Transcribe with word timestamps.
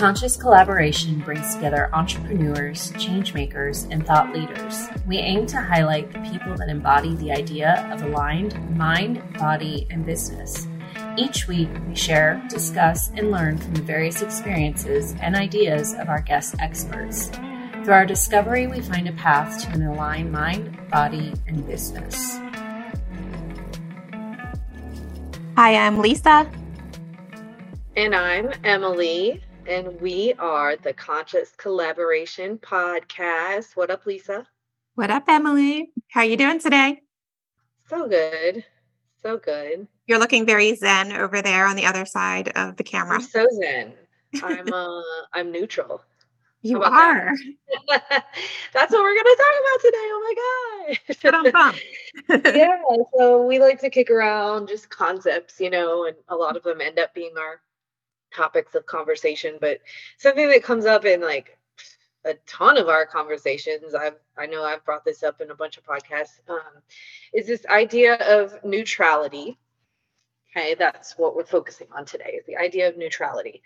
Conscious 0.00 0.34
collaboration 0.34 1.18
brings 1.18 1.54
together 1.54 1.90
entrepreneurs, 1.92 2.90
changemakers, 2.92 3.86
and 3.90 4.06
thought 4.06 4.32
leaders. 4.32 4.86
We 5.06 5.18
aim 5.18 5.46
to 5.48 5.60
highlight 5.60 6.10
the 6.10 6.20
people 6.20 6.56
that 6.56 6.70
embody 6.70 7.14
the 7.16 7.30
idea 7.30 7.86
of 7.92 8.00
aligned 8.00 8.78
mind, 8.78 9.22
body, 9.34 9.86
and 9.90 10.06
business. 10.06 10.66
Each 11.18 11.46
week, 11.46 11.68
we 11.86 11.94
share, 11.94 12.42
discuss, 12.48 13.10
and 13.10 13.30
learn 13.30 13.58
from 13.58 13.74
the 13.74 13.82
various 13.82 14.22
experiences 14.22 15.14
and 15.20 15.36
ideas 15.36 15.92
of 15.92 16.08
our 16.08 16.22
guest 16.22 16.54
experts. 16.60 17.28
Through 17.84 17.92
our 17.92 18.06
discovery, 18.06 18.68
we 18.68 18.80
find 18.80 19.06
a 19.06 19.12
path 19.12 19.62
to 19.64 19.70
an 19.72 19.82
aligned 19.82 20.32
mind, 20.32 20.78
body, 20.90 21.34
and 21.46 21.66
business. 21.66 22.38
Hi, 25.58 25.76
I'm 25.76 25.98
Lisa. 25.98 26.50
And 27.96 28.14
I'm 28.14 28.50
Emily 28.64 29.42
and 29.66 30.00
we 30.00 30.34
are 30.38 30.76
the 30.76 30.92
Conscious 30.92 31.52
Collaboration 31.56 32.58
Podcast. 32.58 33.76
What 33.76 33.90
up, 33.90 34.06
Lisa? 34.06 34.46
What 34.94 35.10
up, 35.10 35.24
Emily? 35.28 35.90
How 36.10 36.20
are 36.20 36.26
you 36.26 36.36
doing 36.36 36.58
today? 36.58 37.00
So 37.88 38.08
good. 38.08 38.64
So 39.22 39.36
good. 39.36 39.86
You're 40.06 40.18
looking 40.18 40.46
very 40.46 40.74
zen 40.74 41.12
over 41.12 41.42
there 41.42 41.66
on 41.66 41.76
the 41.76 41.86
other 41.86 42.04
side 42.04 42.48
of 42.56 42.76
the 42.76 42.84
camera. 42.84 43.16
I'm 43.16 43.22
so 43.22 43.46
zen. 43.60 43.92
I'm 44.42 44.72
uh 44.72 45.02
I'm 45.32 45.52
neutral. 45.52 46.02
You 46.62 46.82
are. 46.82 47.32
That? 47.88 48.24
That's 48.72 48.92
what 48.92 49.02
we're 49.02 49.16
gonna 49.16 49.36
talk 49.36 49.56
about 49.60 49.80
today. 49.80 49.96
Oh 49.96 50.20
my 50.26 51.66
god. 52.34 52.54
yeah. 52.56 52.76
So 53.18 53.42
we 53.46 53.58
like 53.58 53.80
to 53.80 53.90
kick 53.90 54.10
around 54.10 54.68
just 54.68 54.90
concepts, 54.90 55.60
you 55.60 55.70
know, 55.70 56.06
and 56.06 56.16
a 56.28 56.36
lot 56.36 56.56
of 56.56 56.62
them 56.62 56.80
end 56.80 56.98
up 56.98 57.14
being 57.14 57.32
our 57.38 57.60
topics 58.34 58.74
of 58.74 58.86
conversation, 58.86 59.56
but 59.60 59.78
something 60.18 60.48
that 60.48 60.62
comes 60.62 60.86
up 60.86 61.04
in 61.04 61.20
like 61.20 61.58
a 62.24 62.34
ton 62.46 62.76
of 62.76 62.88
our 62.88 63.06
conversations 63.06 63.94
i've 63.94 64.16
i 64.36 64.44
know 64.44 64.62
i've 64.62 64.84
brought 64.84 65.04
this 65.04 65.22
up 65.22 65.40
in 65.40 65.50
a 65.50 65.54
bunch 65.54 65.78
of 65.78 65.84
podcasts 65.84 66.40
um, 66.48 66.82
is 67.32 67.46
this 67.46 67.64
idea 67.66 68.14
of 68.16 68.62
neutrality. 68.64 69.58
Okay 70.54 70.74
that's 70.74 71.16
what 71.16 71.34
we're 71.34 71.44
focusing 71.44 71.86
on 71.96 72.04
today 72.04 72.38
is 72.38 72.44
the 72.46 72.56
idea 72.56 72.88
of 72.88 72.96
neutrality. 72.96 73.62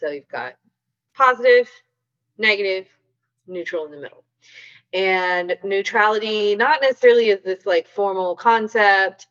So 0.00 0.10
you've 0.10 0.28
got 0.28 0.54
positive 1.14 1.70
negative 2.36 2.86
neutral 3.46 3.84
in 3.84 3.92
the 3.92 4.00
middle. 4.00 4.24
And 4.92 5.56
neutrality 5.62 6.56
not 6.56 6.82
necessarily 6.82 7.30
is 7.30 7.42
this 7.42 7.64
like 7.66 7.88
formal 7.88 8.34
concept 8.36 9.28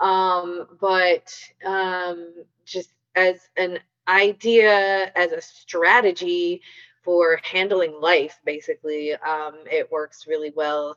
um, 0.00 0.66
but 0.80 1.34
um, 1.66 2.34
just 2.64 2.94
as 3.14 3.48
an 3.56 3.78
idea 4.08 5.12
as 5.16 5.32
a 5.32 5.40
strategy 5.40 6.62
for 7.02 7.40
handling 7.44 8.00
life 8.00 8.38
basically. 8.44 9.14
Um, 9.14 9.56
it 9.70 9.90
works 9.90 10.26
really 10.26 10.52
well 10.56 10.96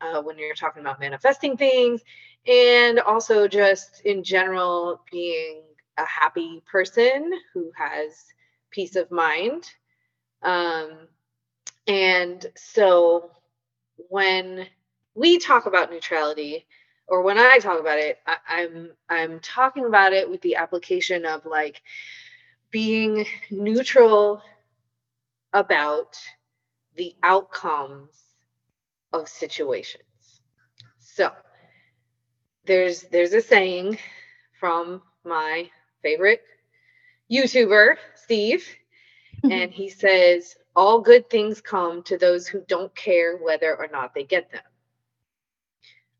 uh, 0.00 0.22
when 0.22 0.38
you're 0.38 0.54
talking 0.54 0.82
about 0.82 1.00
manifesting 1.00 1.56
things 1.56 2.02
and 2.46 3.00
also 3.00 3.48
just 3.48 4.02
in 4.04 4.24
general 4.24 5.02
being 5.10 5.62
a 5.98 6.06
happy 6.06 6.62
person 6.70 7.32
who 7.52 7.70
has 7.76 8.26
peace 8.70 8.96
of 8.96 9.10
mind. 9.10 9.70
Um, 10.42 11.08
and 11.86 12.46
so 12.56 13.30
when 14.08 14.66
we 15.14 15.38
talk 15.38 15.66
about 15.66 15.90
neutrality 15.90 16.66
or 17.08 17.22
when 17.22 17.38
i 17.38 17.58
talk 17.58 17.80
about 17.80 17.98
it 17.98 18.18
I, 18.26 18.36
i'm 18.48 18.90
i'm 19.08 19.40
talking 19.40 19.84
about 19.84 20.12
it 20.12 20.28
with 20.30 20.40
the 20.42 20.56
application 20.56 21.26
of 21.26 21.44
like 21.46 21.82
being 22.70 23.26
neutral 23.50 24.42
about 25.52 26.16
the 26.96 27.14
outcomes 27.22 28.10
of 29.12 29.28
situations. 29.28 30.04
So 30.98 31.30
there's 32.66 33.02
there's 33.02 33.32
a 33.32 33.40
saying 33.40 33.98
from 34.58 35.02
my 35.24 35.70
favorite 36.02 36.42
YouTuber, 37.30 37.96
Steve, 38.14 38.66
and 39.44 39.70
he 39.72 39.88
says, 39.88 40.56
all 40.76 41.00
good 41.00 41.28
things 41.28 41.60
come 41.60 42.02
to 42.04 42.16
those 42.16 42.46
who 42.46 42.62
don't 42.68 42.94
care 42.94 43.36
whether 43.36 43.74
or 43.76 43.88
not 43.90 44.14
they 44.14 44.24
get 44.24 44.52
them. 44.52 44.62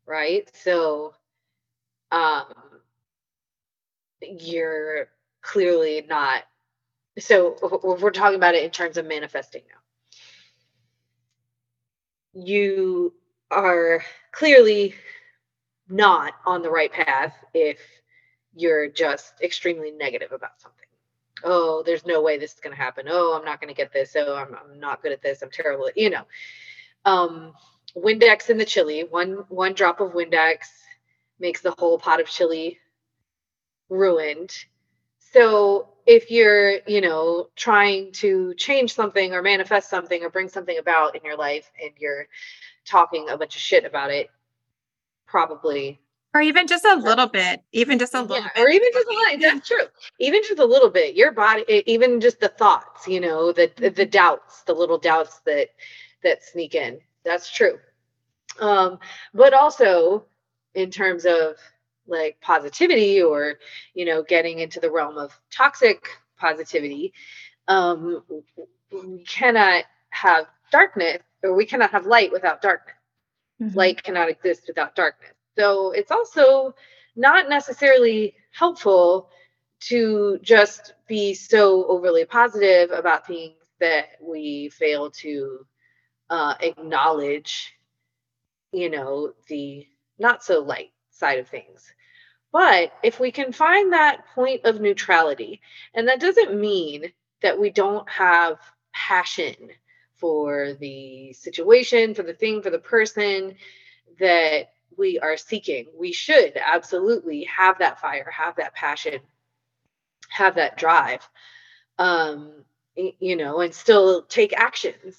Right? 0.05 0.49
So 0.55 1.13
um 2.11 2.53
you're 4.21 5.07
clearly 5.41 6.05
not 6.07 6.43
so 7.19 7.57
we're 7.99 8.11
talking 8.11 8.37
about 8.37 8.55
it 8.55 8.63
in 8.63 8.71
terms 8.71 8.97
of 8.97 9.05
manifesting 9.05 9.63
now. 9.67 9.75
You 12.41 13.13
are 13.49 14.03
clearly 14.31 14.95
not 15.89 16.33
on 16.45 16.61
the 16.61 16.69
right 16.69 16.91
path 16.91 17.35
if 17.53 17.79
you're 18.55 18.87
just 18.87 19.33
extremely 19.41 19.91
negative 19.91 20.31
about 20.31 20.61
something. 20.61 20.87
Oh 21.43 21.83
there's 21.85 22.05
no 22.05 22.21
way 22.21 22.37
this 22.37 22.53
is 22.53 22.59
going 22.61 22.75
to 22.75 22.81
happen. 22.81 23.07
Oh 23.09 23.35
i'm 23.37 23.45
not 23.45 23.59
going 23.59 23.73
to 23.73 23.77
get 23.77 23.91
this. 23.91 24.15
Oh 24.15 24.35
I'm, 24.35 24.55
I'm 24.55 24.79
not 24.79 25.01
good 25.01 25.11
at 25.11 25.21
this. 25.21 25.41
I'm 25.41 25.51
terrible 25.51 25.87
at, 25.87 25.97
you 25.97 26.09
know. 26.09 26.23
Um 27.03 27.53
windex 27.95 28.49
in 28.49 28.57
the 28.57 28.63
chili 28.63 29.03
one 29.03 29.43
one 29.49 29.73
drop 29.73 29.99
of 29.99 30.13
windex 30.13 30.59
makes 31.39 31.59
the 31.59 31.75
whole 31.77 31.99
pot 31.99 32.21
of 32.21 32.27
chili 32.27 32.79
ruined 33.89 34.55
so 35.31 35.89
if 36.05 36.31
you're, 36.31 36.79
you 36.87 37.01
know, 37.01 37.49
trying 37.55 38.11
to 38.13 38.53
change 38.55 38.93
something 38.93 39.33
or 39.33 39.41
manifest 39.41 39.89
something 39.89 40.23
or 40.23 40.29
bring 40.29 40.49
something 40.49 40.77
about 40.77 41.15
in 41.15 41.21
your 41.23 41.37
life 41.37 41.71
and 41.81 41.91
you're 41.97 42.27
talking 42.85 43.29
a 43.29 43.37
bunch 43.37 43.55
of 43.55 43.61
shit 43.61 43.85
about 43.85 44.11
it, 44.11 44.29
probably 45.25 45.99
or 46.33 46.41
even 46.41 46.67
just 46.67 46.85
a 46.85 46.95
little 46.95 47.27
bit 47.27 47.61
even 47.71 47.97
just 47.97 48.13
a 48.13 48.21
little 48.21 48.37
yeah, 48.37 48.49
bit. 48.55 48.63
or 48.63 48.69
even 48.69 48.89
just 48.93 49.07
a 49.07 49.09
little 49.09 49.39
that's 49.39 49.67
true. 49.67 49.85
Even 50.19 50.41
just 50.43 50.59
a 50.59 50.65
little 50.65 50.89
bit 50.89 51.15
your 51.15 51.31
body 51.31 51.63
even 51.87 52.19
just 52.19 52.39
the 52.39 52.49
thoughts 52.49 53.07
you 53.07 53.19
know 53.19 53.51
the 53.51 53.71
the 53.77 53.89
mm-hmm. 53.89 54.09
doubts 54.09 54.63
the 54.63 54.73
little 54.73 54.97
doubts 54.97 55.39
that 55.45 55.69
that 56.23 56.43
sneak 56.43 56.75
in. 56.75 56.99
That's 57.23 57.49
true. 57.49 57.79
Um 58.59 58.99
but 59.33 59.53
also 59.53 60.25
in 60.73 60.91
terms 60.91 61.25
of 61.25 61.55
like 62.07 62.39
positivity 62.41 63.21
or 63.21 63.55
you 63.93 64.05
know 64.05 64.23
getting 64.23 64.59
into 64.59 64.79
the 64.79 64.91
realm 64.91 65.17
of 65.17 65.39
toxic 65.51 66.07
positivity 66.37 67.13
um 67.67 68.23
we 68.91 69.23
cannot 69.23 69.83
have 70.09 70.45
darkness 70.71 71.19
or 71.43 71.55
we 71.55 71.65
cannot 71.65 71.91
have 71.91 72.05
light 72.05 72.31
without 72.31 72.61
darkness. 72.61 72.95
Mm-hmm. 73.61 73.77
light 73.77 74.03
cannot 74.03 74.29
exist 74.29 74.63
without 74.67 74.95
darkness. 74.95 75.33
So 75.57 75.91
it's 75.91 76.11
also 76.11 76.73
not 77.15 77.49
necessarily 77.49 78.35
helpful 78.51 79.29
to 79.81 80.39
just 80.41 80.93
be 81.07 81.33
so 81.33 81.85
overly 81.85 82.25
positive 82.25 82.91
about 82.91 83.27
things 83.27 83.55
that 83.79 84.09
we 84.21 84.69
fail 84.69 85.11
to 85.11 85.65
uh, 86.29 86.55
acknowledge 86.61 87.73
you 88.71 88.89
know 88.89 89.33
the 89.47 89.85
not 90.17 90.43
so 90.43 90.61
light 90.61 90.91
side 91.21 91.39
of 91.39 91.47
things 91.47 91.93
but 92.51 92.91
if 93.01 93.19
we 93.19 93.31
can 93.31 93.53
find 93.53 93.93
that 93.93 94.25
point 94.35 94.65
of 94.65 94.81
neutrality, 94.81 95.61
and 95.93 96.07
that 96.07 96.19
doesn't 96.19 96.59
mean 96.59 97.11
that 97.41 97.59
we 97.59 97.69
don't 97.69 98.07
have 98.09 98.59
passion 98.93 99.55
for 100.15 100.73
the 100.73 101.33
situation, 101.33 102.13
for 102.13 102.23
the 102.23 102.33
thing, 102.33 102.61
for 102.61 102.69
the 102.69 102.79
person 102.79 103.55
that 104.19 104.73
we 104.97 105.17
are 105.19 105.37
seeking. 105.37 105.87
We 105.97 106.11
should 106.11 106.57
absolutely 106.57 107.45
have 107.45 107.79
that 107.79 107.99
fire, 108.01 108.29
have 108.29 108.57
that 108.57 108.75
passion, 108.75 109.19
have 110.29 110.55
that 110.55 110.77
drive, 110.77 111.27
um, 111.97 112.65
you 112.95 113.37
know, 113.37 113.61
and 113.61 113.73
still 113.73 114.23
take 114.23 114.53
actions 114.53 115.17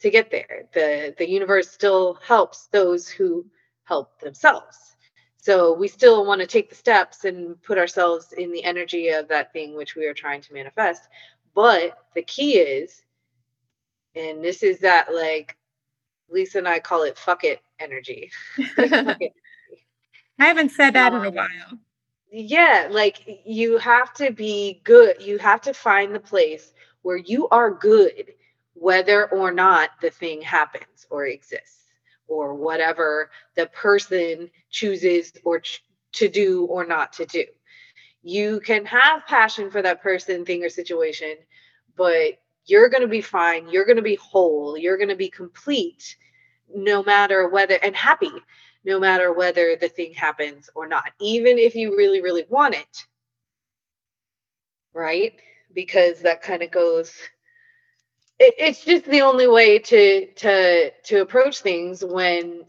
to 0.00 0.10
get 0.10 0.30
there. 0.30 0.64
The 0.74 1.14
the 1.16 1.30
universe 1.30 1.70
still 1.70 2.14
helps 2.14 2.66
those 2.66 3.08
who 3.08 3.46
help 3.84 4.20
themselves. 4.20 4.93
So 5.44 5.74
we 5.74 5.88
still 5.88 6.24
want 6.24 6.40
to 6.40 6.46
take 6.46 6.70
the 6.70 6.74
steps 6.74 7.26
and 7.26 7.62
put 7.62 7.76
ourselves 7.76 8.32
in 8.32 8.50
the 8.50 8.64
energy 8.64 9.10
of 9.10 9.28
that 9.28 9.52
thing 9.52 9.76
which 9.76 9.94
we 9.94 10.06
are 10.06 10.14
trying 10.14 10.40
to 10.40 10.54
manifest. 10.54 11.02
But 11.54 11.98
the 12.14 12.22
key 12.22 12.56
is, 12.56 13.02
and 14.16 14.42
this 14.42 14.62
is 14.62 14.78
that 14.78 15.12
like 15.12 15.54
Lisa 16.30 16.56
and 16.56 16.66
I 16.66 16.80
call 16.80 17.02
it 17.02 17.18
fuck 17.18 17.44
it 17.44 17.60
energy. 17.78 18.30
fuck 18.74 19.20
it. 19.20 19.34
I 20.38 20.46
haven't 20.46 20.70
said 20.70 20.94
that 20.94 21.12
um, 21.12 21.20
in 21.20 21.26
a 21.26 21.28
um, 21.28 21.34
while. 21.34 21.78
Yeah, 22.32 22.88
like 22.90 23.42
you 23.44 23.76
have 23.76 24.14
to 24.14 24.32
be 24.32 24.80
good. 24.82 25.20
You 25.20 25.36
have 25.36 25.60
to 25.62 25.74
find 25.74 26.14
the 26.14 26.20
place 26.20 26.72
where 27.02 27.18
you 27.18 27.50
are 27.50 27.70
good, 27.70 28.32
whether 28.72 29.26
or 29.26 29.52
not 29.52 29.90
the 30.00 30.08
thing 30.08 30.40
happens 30.40 31.06
or 31.10 31.26
exists 31.26 31.83
or 32.26 32.54
whatever 32.54 33.30
the 33.54 33.66
person 33.66 34.50
chooses 34.70 35.32
or 35.44 35.60
ch- 35.60 35.84
to 36.12 36.28
do 36.28 36.64
or 36.66 36.86
not 36.86 37.12
to 37.14 37.26
do. 37.26 37.44
You 38.22 38.60
can 38.60 38.86
have 38.86 39.26
passion 39.26 39.70
for 39.70 39.82
that 39.82 40.02
person, 40.02 40.44
thing, 40.44 40.64
or 40.64 40.68
situation, 40.68 41.36
but 41.96 42.34
you're 42.64 42.88
going 42.88 43.02
to 43.02 43.08
be 43.08 43.20
fine. 43.20 43.68
You're 43.68 43.84
going 43.84 43.96
to 43.96 44.02
be 44.02 44.16
whole. 44.16 44.78
You're 44.78 44.96
going 44.96 45.10
to 45.10 45.16
be 45.16 45.28
complete 45.28 46.16
no 46.74 47.02
matter 47.02 47.48
whether, 47.48 47.78
and 47.82 47.94
happy 47.94 48.32
no 48.84 49.00
matter 49.00 49.32
whether 49.32 49.76
the 49.76 49.88
thing 49.88 50.12
happens 50.12 50.68
or 50.74 50.86
not, 50.86 51.10
even 51.20 51.58
if 51.58 51.74
you 51.74 51.96
really, 51.96 52.20
really 52.20 52.44
want 52.48 52.74
it. 52.74 53.06
Right? 54.92 55.34
Because 55.74 56.20
that 56.20 56.42
kind 56.42 56.62
of 56.62 56.70
goes 56.70 57.12
it, 58.38 58.54
it's 58.58 58.84
just 58.84 59.04
the 59.04 59.20
only 59.20 59.46
way 59.46 59.78
to 59.78 60.26
to 60.34 60.90
to 60.90 61.20
approach 61.20 61.60
things 61.60 62.04
when 62.04 62.64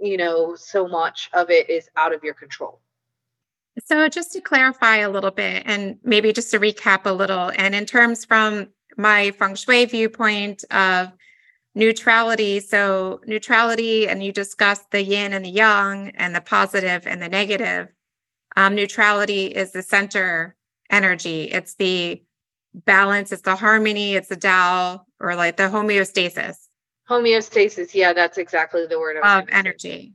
you 0.00 0.16
know 0.16 0.54
so 0.56 0.86
much 0.88 1.30
of 1.32 1.50
it 1.50 1.68
is 1.70 1.88
out 1.96 2.14
of 2.14 2.22
your 2.22 2.34
control. 2.34 2.80
So 3.84 4.08
just 4.08 4.32
to 4.32 4.40
clarify 4.40 4.98
a 4.98 5.10
little 5.10 5.30
bit 5.30 5.64
and 5.66 5.98
maybe 6.02 6.32
just 6.32 6.50
to 6.52 6.58
recap 6.58 7.02
a 7.04 7.12
little 7.12 7.52
and 7.56 7.74
in 7.74 7.84
terms 7.84 8.24
from 8.24 8.68
my 8.96 9.32
feng 9.32 9.54
shui 9.54 9.84
viewpoint 9.84 10.64
of 10.70 11.12
neutrality 11.74 12.58
so 12.60 13.20
neutrality 13.26 14.08
and 14.08 14.24
you 14.24 14.32
discussed 14.32 14.90
the 14.92 15.02
yin 15.02 15.34
and 15.34 15.44
the 15.44 15.50
yang 15.50 16.10
and 16.16 16.34
the 16.34 16.40
positive 16.40 17.06
and 17.06 17.20
the 17.20 17.28
negative 17.28 17.88
um, 18.56 18.74
neutrality 18.74 19.46
is 19.46 19.72
the 19.72 19.82
center 19.82 20.56
energy. 20.90 21.44
It's 21.44 21.74
the 21.74 22.22
balance, 22.84 23.32
it's 23.32 23.42
the 23.42 23.56
harmony, 23.56 24.14
it's 24.14 24.28
the 24.28 24.36
Tao, 24.36 25.02
or 25.20 25.34
like 25.34 25.56
the 25.56 25.64
homeostasis. 25.64 26.56
Homeostasis, 27.08 27.94
yeah, 27.94 28.12
that's 28.12 28.38
exactly 28.38 28.86
the 28.86 28.98
word 28.98 29.16
of 29.16 29.48
energy. 29.50 30.14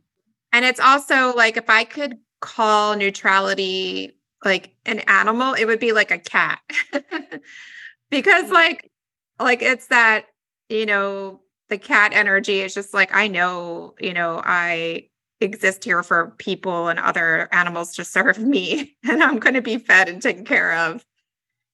And 0.52 0.66
it's 0.66 0.80
also 0.80 1.34
like 1.34 1.58
if 1.58 1.70
I 1.70 1.84
could 1.86 2.18
call 2.42 2.96
neutrality 2.96 4.18
like 4.44 4.76
an 4.86 5.00
animal, 5.02 5.54
it 5.54 5.66
would 5.66 5.80
be 5.80 5.94
like 5.94 6.12
a 6.12 6.20
cat. 6.20 6.60
because 8.10 8.44
mm-hmm. 8.46 8.54
like 8.54 8.92
like 9.40 9.62
it's 9.62 9.88
that, 9.88 10.26
you 10.70 10.86
know, 10.86 11.42
the 11.70 11.78
cat 11.78 12.12
energy 12.14 12.60
is 12.60 12.74
just 12.74 12.94
like 12.94 13.16
I 13.16 13.28
know, 13.28 13.96
you 14.00 14.14
know, 14.14 14.42
I 14.44 15.08
exist 15.40 15.84
here 15.84 16.04
for 16.04 16.36
people 16.38 16.90
and 16.90 17.00
other 17.00 17.48
animals 17.52 17.96
to 17.96 18.06
serve 18.06 18.38
me 18.38 18.96
and 19.04 19.24
I'm 19.24 19.40
going 19.40 19.56
to 19.56 19.62
be 19.62 19.80
fed 19.80 20.08
and 20.08 20.22
taken 20.22 20.46
care 20.46 20.74
of 20.74 21.04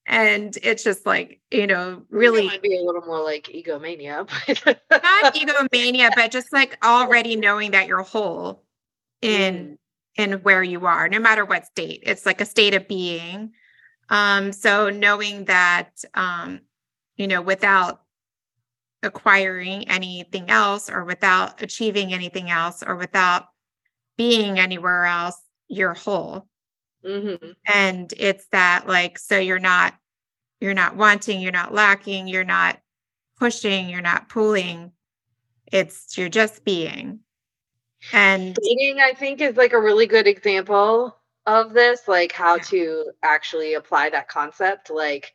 and 0.08 0.56
it's 0.62 0.82
just 0.82 1.06
like 1.06 1.40
you 1.50 1.66
know 1.66 2.02
really 2.10 2.46
might 2.46 2.62
be 2.62 2.76
a 2.76 2.82
little 2.82 3.02
more 3.02 3.22
like 3.22 3.48
egomania 3.54 4.26
but 4.64 4.80
not 4.90 5.34
egomania 5.34 6.10
but 6.16 6.30
just 6.30 6.52
like 6.52 6.76
already 6.84 7.36
knowing 7.36 7.70
that 7.70 7.86
you're 7.86 8.02
whole 8.02 8.64
in 9.22 9.78
mm. 10.18 10.32
in 10.32 10.32
where 10.40 10.62
you 10.62 10.86
are 10.86 11.08
no 11.08 11.18
matter 11.18 11.44
what 11.44 11.66
state. 11.66 12.02
It's 12.04 12.26
like 12.26 12.40
a 12.40 12.46
state 12.46 12.74
of 12.74 12.88
being. 12.88 13.52
Um 14.08 14.52
so 14.52 14.90
knowing 14.90 15.44
that 15.46 15.90
um 16.14 16.60
you 17.16 17.26
know 17.26 17.42
without 17.42 18.02
acquiring 19.02 19.88
anything 19.88 20.50
else 20.50 20.90
or 20.90 21.04
without 21.04 21.62
achieving 21.62 22.12
anything 22.12 22.50
else 22.50 22.82
or 22.82 22.96
without 22.96 23.44
being 24.16 24.58
anywhere 24.58 25.04
else 25.04 25.40
you're 25.68 25.94
whole 25.94 26.48
Mm-hmm. 27.04 27.50
And 27.72 28.12
it's 28.16 28.46
that 28.48 28.86
like, 28.86 29.18
so 29.18 29.38
you're 29.38 29.58
not, 29.58 29.94
you're 30.60 30.74
not 30.74 30.96
wanting, 30.96 31.40
you're 31.40 31.52
not 31.52 31.72
lacking, 31.72 32.28
you're 32.28 32.44
not 32.44 32.80
pushing, 33.38 33.88
you're 33.88 34.00
not 34.00 34.28
pulling. 34.28 34.92
It's 35.70 36.16
you're 36.16 36.28
just 36.28 36.64
being. 36.64 37.20
And 38.12 38.54
dating, 38.54 39.00
I 39.00 39.12
think, 39.12 39.40
is 39.40 39.56
like 39.56 39.72
a 39.72 39.80
really 39.80 40.06
good 40.06 40.26
example 40.26 41.16
of 41.46 41.72
this, 41.72 42.08
like 42.08 42.32
how 42.32 42.56
yeah. 42.56 42.62
to 42.62 43.04
actually 43.22 43.74
apply 43.74 44.10
that 44.10 44.28
concept. 44.28 44.90
Like, 44.90 45.34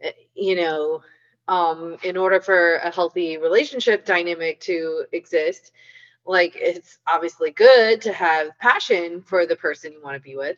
eh, 0.00 0.12
you 0.34 0.56
know, 0.56 1.02
um, 1.48 1.96
in 2.02 2.16
order 2.16 2.40
for 2.40 2.76
a 2.76 2.90
healthy 2.90 3.38
relationship 3.38 4.04
dynamic 4.04 4.60
to 4.62 5.04
exist, 5.12 5.72
like 6.24 6.56
it's 6.56 6.98
obviously 7.06 7.52
good 7.52 8.00
to 8.02 8.12
have 8.12 8.48
passion 8.58 9.22
for 9.22 9.46
the 9.46 9.56
person 9.56 9.92
you 9.92 10.02
want 10.02 10.16
to 10.16 10.20
be 10.20 10.36
with 10.36 10.56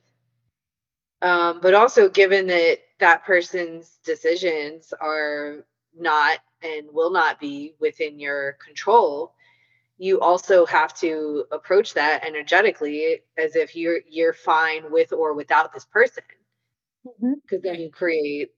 um, 1.22 1.60
but 1.60 1.74
also, 1.74 2.08
given 2.08 2.46
that 2.46 2.78
that 3.00 3.24
person's 3.24 3.98
decisions 4.04 4.92
are 5.00 5.64
not 5.96 6.38
and 6.62 6.86
will 6.92 7.10
not 7.10 7.40
be 7.40 7.74
within 7.80 8.18
your 8.18 8.56
control, 8.64 9.34
you 9.96 10.20
also 10.20 10.64
have 10.66 10.94
to 11.00 11.44
approach 11.50 11.94
that 11.94 12.24
energetically 12.24 13.20
as 13.36 13.56
if 13.56 13.74
you're 13.74 14.00
you're 14.08 14.32
fine 14.32 14.90
with 14.92 15.12
or 15.12 15.34
without 15.34 15.72
this 15.72 15.84
person. 15.84 16.22
Because 17.02 17.18
mm-hmm. 17.20 17.56
then 17.62 17.80
you 17.80 17.90
create 17.90 18.52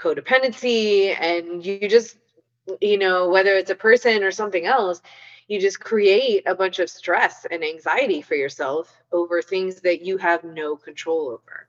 codependency 0.00 1.14
and 1.18 1.64
you 1.64 1.88
just 1.88 2.16
you 2.80 2.98
know 2.98 3.28
whether 3.28 3.56
it's 3.56 3.70
a 3.70 3.74
person 3.74 4.22
or 4.22 4.30
something 4.30 4.66
else 4.66 5.00
you 5.48 5.60
just 5.60 5.78
create 5.78 6.42
a 6.46 6.54
bunch 6.54 6.80
of 6.80 6.90
stress 6.90 7.46
and 7.50 7.64
anxiety 7.64 8.20
for 8.20 8.34
yourself 8.34 8.92
over 9.12 9.40
things 9.40 9.80
that 9.82 10.04
you 10.04 10.18
have 10.18 10.42
no 10.44 10.76
control 10.76 11.28
over 11.28 11.65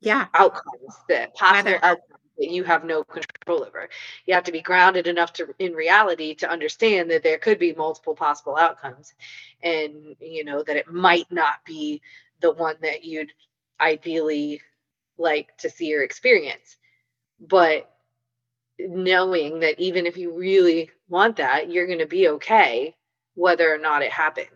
yeah. 0.00 0.26
outcomes 0.34 0.94
that 1.08 1.34
possible 1.34 1.72
Whether. 1.72 1.84
outcomes 1.84 2.20
that 2.38 2.50
you 2.50 2.64
have 2.64 2.84
no 2.84 3.04
control 3.04 3.64
over. 3.64 3.88
You 4.26 4.34
have 4.34 4.44
to 4.44 4.52
be 4.52 4.60
grounded 4.60 5.06
enough 5.06 5.32
to 5.34 5.54
in 5.58 5.74
reality 5.74 6.34
to 6.36 6.50
understand 6.50 7.10
that 7.10 7.22
there 7.22 7.38
could 7.38 7.58
be 7.58 7.74
multiple 7.74 8.14
possible 8.14 8.56
outcomes 8.56 9.12
and 9.62 10.16
you 10.20 10.44
know 10.44 10.62
that 10.62 10.76
it 10.76 10.92
might 10.92 11.30
not 11.30 11.64
be 11.64 12.00
the 12.40 12.52
one 12.52 12.76
that 12.82 13.04
you'd 13.04 13.32
ideally 13.80 14.60
like 15.18 15.56
to 15.58 15.70
see 15.70 15.94
or 15.94 16.02
experience. 16.02 16.76
But 17.40 17.90
knowing 18.78 19.60
that 19.60 19.80
even 19.80 20.06
if 20.06 20.16
you 20.16 20.38
really 20.38 20.90
want 21.08 21.36
that 21.36 21.70
you're 21.70 21.86
going 21.86 21.98
to 21.98 22.06
be 22.06 22.28
okay 22.28 22.94
whether 23.34 23.72
or 23.72 23.78
not 23.78 24.02
it 24.02 24.12
happens. 24.12 24.48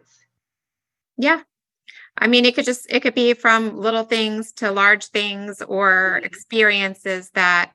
Yeah 1.16 1.42
I 2.16 2.26
mean, 2.26 2.44
it 2.44 2.54
could 2.54 2.64
just, 2.64 2.90
it 2.90 3.00
could 3.00 3.14
be 3.14 3.34
from 3.34 3.76
little 3.76 4.04
things 4.04 4.52
to 4.54 4.70
large 4.70 5.06
things 5.06 5.62
or 5.62 6.20
experiences 6.22 7.30
that 7.30 7.72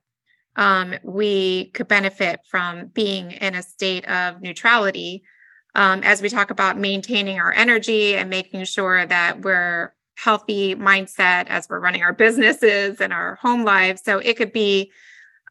um, 0.56 0.95
we 1.04 1.72
could 1.74 1.88
benefit 1.88 2.39
from 2.50 2.88
being 2.88 3.31
in 3.31 3.56
a 3.56 3.63
state 3.63 4.07
of 4.07 4.42
neutrality. 4.42 5.24
Um, 5.75 6.01
as 6.03 6.22
we 6.22 6.29
talk 6.29 6.50
about 6.50 6.79
maintaining 6.79 7.39
our 7.39 7.51
energy 7.51 8.15
and 8.15 8.29
making 8.29 8.63
sure 8.63 9.06
that 9.06 9.41
we're 9.41 9.94
healthy 10.17 10.75
mindset 10.75 11.46
as 11.48 11.70
we're 11.70 11.79
running 11.79 12.01
our 12.01 12.13
businesses 12.13 13.00
and 13.00 13.13
our 13.13 13.36
home 13.36 13.63
lives. 13.63 14.01
So 14.03 14.17
it 14.17 14.36
could 14.38 14.51
be 14.51 14.91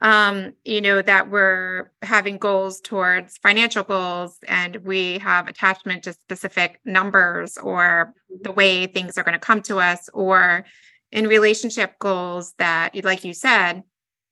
um, 0.03 0.53
you 0.65 0.81
know, 0.81 1.01
that 1.01 1.31
we're 1.31 1.91
having 2.03 2.37
goals 2.39 2.81
towards 2.81 3.39
financial 3.39 3.83
goals 3.83 4.39
and 4.47 4.77
we 4.77 5.19
have 5.19 5.49
attachment 5.49 6.05
to 6.05 6.13
specific 6.13 6.81
numbers 6.85 7.57
or 7.57 8.15
the 8.43 8.53
way 8.53 8.87
things 8.87 9.17
are 9.17 9.25
going 9.25 9.33
to 9.33 9.39
come 9.39 9.63
to 9.63 9.79
us, 9.79 10.09
or 10.13 10.67
in 11.13 11.27
relationship 11.27 11.99
goals 11.99 12.53
that, 12.59 12.95
like 13.05 13.25
you 13.25 13.33
said, 13.33 13.83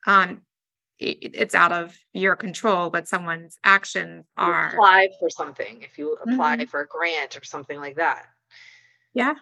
um, 0.06 0.42
it, 0.98 1.34
it's 1.34 1.54
out 1.54 1.72
of 1.72 1.96
your 2.12 2.36
control 2.36 2.90
what 2.90 3.08
someone's 3.08 3.56
actions 3.64 4.26
are. 4.36 4.70
You 4.72 4.78
apply 4.78 5.08
for 5.18 5.30
something 5.30 5.82
if 5.82 5.98
you 5.98 6.16
apply 6.22 6.56
mm-hmm. 6.56 6.66
for 6.66 6.80
a 6.80 6.86
grant 6.86 7.36
or 7.36 7.44
something 7.44 7.78
like 7.78 7.96
that. 7.96 8.26
Yeah. 9.14 9.34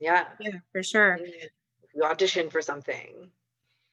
Yeah. 0.00 0.24
Yeah, 0.40 0.58
for 0.72 0.82
sure. 0.82 1.18
you 1.94 2.02
audition 2.02 2.50
for 2.50 2.60
something 2.60 3.30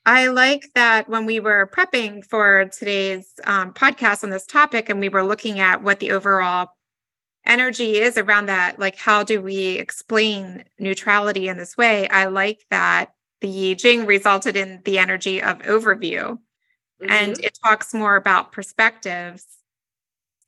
I 0.05 0.27
like 0.27 0.71
that 0.73 1.07
when 1.09 1.25
we 1.25 1.39
were 1.39 1.69
prepping 1.71 2.25
for 2.25 2.65
today's 2.65 3.31
um, 3.43 3.73
podcast 3.73 4.23
on 4.23 4.31
this 4.31 4.47
topic 4.47 4.89
and 4.89 4.99
we 4.99 5.09
were 5.09 5.23
looking 5.23 5.59
at 5.59 5.83
what 5.83 5.99
the 5.99 6.11
overall 6.11 6.69
energy 7.45 7.97
is 7.97 8.17
around 8.17 8.47
that, 8.47 8.79
like 8.79 8.95
how 8.95 9.23
do 9.23 9.41
we 9.41 9.77
explain 9.77 10.63
neutrality 10.79 11.47
in 11.47 11.57
this 11.57 11.77
way? 11.77 12.07
I 12.09 12.25
like 12.25 12.65
that 12.71 13.11
the 13.41 13.47
Yi 13.47 13.75
Jing 13.75 14.05
resulted 14.05 14.55
in 14.55 14.81
the 14.85 14.97
energy 14.97 15.41
of 15.41 15.59
overview 15.59 16.37
mm-hmm. 17.01 17.09
and 17.11 17.39
it 17.39 17.57
talks 17.63 17.93
more 17.93 18.15
about 18.15 18.51
perspectives. 18.51 19.45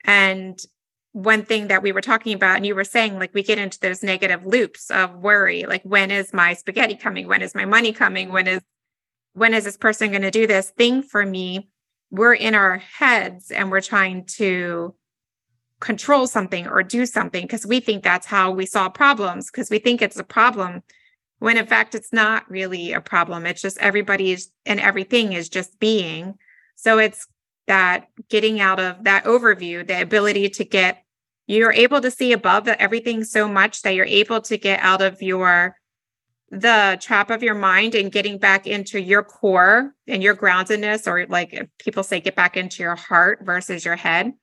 And 0.04 0.60
one 1.12 1.46
thing 1.46 1.68
that 1.68 1.84
we 1.84 1.92
were 1.92 2.02
talking 2.02 2.34
about, 2.34 2.56
and 2.56 2.66
you 2.66 2.74
were 2.74 2.84
saying, 2.84 3.20
like, 3.20 3.34
we 3.36 3.44
get 3.44 3.60
into 3.60 3.80
those 3.80 4.02
negative 4.02 4.48
loops 4.48 4.90
of 4.90 5.16
worry, 5.16 5.64
like, 5.66 5.84
when 5.84 6.10
is 6.10 6.34
my 6.34 6.54
spaghetti 6.54 6.96
coming? 6.96 7.28
When 7.28 7.44
is 7.44 7.54
my 7.54 7.66
money 7.66 7.94
coming? 7.94 8.32
When 8.32 8.48
is 8.48 8.62
when 9.34 9.54
is 9.54 9.64
this 9.64 9.78
person 9.78 10.12
going 10.12 10.22
to 10.22 10.32
do 10.32 10.48
this 10.48 10.70
thing 10.72 11.04
for 11.04 11.26
me? 11.26 11.70
We're 12.12 12.34
in 12.34 12.56
our 12.56 12.78
heads 12.78 13.52
and 13.52 13.72
we're 13.72 13.82
trying 13.82 14.26
to 14.38 14.96
control 15.80 16.28
something 16.28 16.68
or 16.68 16.82
do 16.82 17.06
something 17.06 17.42
because 17.42 17.66
we 17.66 17.80
think 17.80 18.04
that's 18.04 18.26
how 18.28 18.52
we 18.52 18.66
solve 18.66 18.94
problems 18.94 19.52
because 19.52 19.70
we 19.70 19.80
think 19.80 20.02
it's 20.02 20.18
a 20.18 20.24
problem 20.24 20.82
when 21.40 21.58
in 21.58 21.66
fact 21.66 21.94
it's 21.94 22.14
not 22.14 22.50
really 22.50 22.94
a 22.94 23.02
problem. 23.02 23.46
It's 23.46 23.62
just 23.62 23.78
everybody's 23.80 24.50
and 24.66 24.80
everything 24.80 25.34
is 25.34 25.50
just 25.50 25.78
being. 25.80 26.36
So 26.76 27.00
it's 27.00 27.28
that 27.68 28.08
getting 28.30 28.62
out 28.62 28.80
of 28.80 29.04
that 29.04 29.26
overview, 29.26 29.86
the 29.86 30.02
ability 30.02 30.50
to 30.50 30.64
get, 30.64 31.04
you're 31.48 31.74
able 31.74 32.00
to 32.00 32.12
see 32.12 32.32
above 32.32 32.68
everything 32.68 33.24
so 33.24 33.48
much 33.48 33.82
that 33.82 33.92
you're 33.92 34.06
able 34.06 34.42
to 34.42 34.58
get 34.58 34.80
out 34.80 35.02
of 35.02 35.22
your 35.22 35.76
the 36.54 37.00
trap 37.02 37.32
of 37.32 37.42
your 37.42 37.56
mind 37.56 37.96
and 37.96 38.12
getting 38.12 38.38
back 38.38 38.68
into 38.68 39.02
your 39.02 39.24
core 39.24 39.96
and 40.08 40.22
your 40.22 40.36
groundedness, 40.36 41.08
or 41.08 41.26
like 41.26 41.68
people 41.80 42.04
say, 42.04 42.20
get 42.20 42.36
back 42.36 42.56
into 42.56 42.84
your 42.84 42.96
heart 42.96 43.40
versus 43.42 43.84
your 43.84 43.96
head 43.96 44.34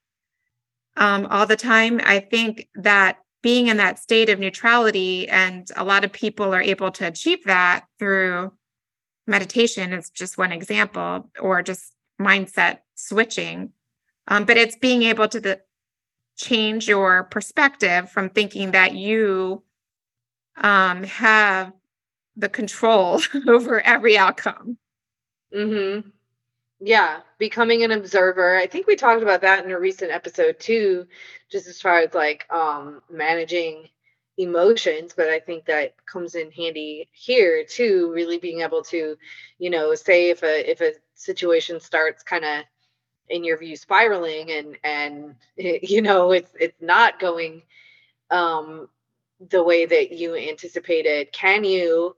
um, 0.97 1.27
all 1.31 1.47
the 1.47 1.57
time. 1.57 2.01
I 2.03 2.19
think 2.19 2.69
that 2.75 3.19
being 3.43 3.69
in 3.69 3.77
that 3.77 4.01
state 4.01 4.29
of 4.29 4.41
neutrality, 4.41 5.29
and 5.29 5.69
a 5.77 5.85
lot 5.85 6.05
of 6.05 6.13
people 6.13 6.53
are 6.53 6.61
able 6.61 6.91
to 6.91 7.07
achieve 7.07 7.45
that 7.45 7.87
through 7.99 8.53
meditation, 9.29 9.93
is 9.93 10.11
just 10.11 10.37
one 10.37 10.51
example, 10.51 11.31
or 11.41 11.63
just 11.63 11.95
mindset 12.21 12.79
switching. 12.97 13.71
Um, 14.27 14.45
but 14.45 14.57
it's 14.57 14.77
being 14.77 15.05
able 15.05 15.29
to 15.29 15.41
the, 15.41 15.61
change 16.37 16.89
your 16.89 17.25
perspective 17.25 18.11
from 18.11 18.31
thinking 18.31 18.73
that 18.73 18.95
you 18.95 19.63
um, 20.57 21.05
have 21.05 21.73
the 22.41 22.49
control 22.49 23.21
over 23.49 23.81
every 23.81 24.17
outcome. 24.17 24.79
Mm-hmm. 25.55 26.09
Yeah, 26.83 27.21
becoming 27.39 27.83
an 27.83 27.91
observer. 27.91 28.57
I 28.57 28.67
think 28.67 28.87
we 28.87 28.97
talked 28.97 29.23
about 29.23 29.43
that 29.43 29.65
in 29.65 29.71
a 29.71 29.79
recent 29.79 30.11
episode 30.11 30.59
too, 30.59 31.07
just 31.51 31.67
as 31.67 31.81
far 31.81 31.99
as 31.99 32.15
like 32.15 32.47
um, 32.51 33.03
managing 33.11 33.89
emotions. 34.39 35.13
But 35.15 35.29
I 35.29 35.41
think 35.41 35.67
that 35.67 35.95
comes 36.07 36.35
in 36.35 36.51
handy 36.51 37.11
here 37.13 37.65
too. 37.65 38.11
Really 38.15 38.39
being 38.39 38.63
able 38.63 38.83
to, 38.85 39.17
you 39.59 39.71
know, 39.71 39.95
say 39.95 40.31
if 40.31 40.43
a 40.43 40.71
if 40.71 40.81
a 40.81 40.93
situation 41.15 41.81
starts 41.81 42.23
kind 42.23 42.47
of 42.47 42.65
in 43.31 43.45
your 43.45 43.59
view 43.59 43.77
spiraling 43.77 44.51
and 44.51 44.79
and 44.85 45.35
you 45.57 46.03
know 46.03 46.33
it's 46.33 46.51
it's 46.59 46.81
not 46.81 47.21
going 47.21 47.63
um 48.31 48.89
the 49.49 49.63
way 49.63 49.87
that 49.87 50.13
you 50.13 50.35
anticipated 50.35 51.33
can 51.33 51.65
you 51.65 52.15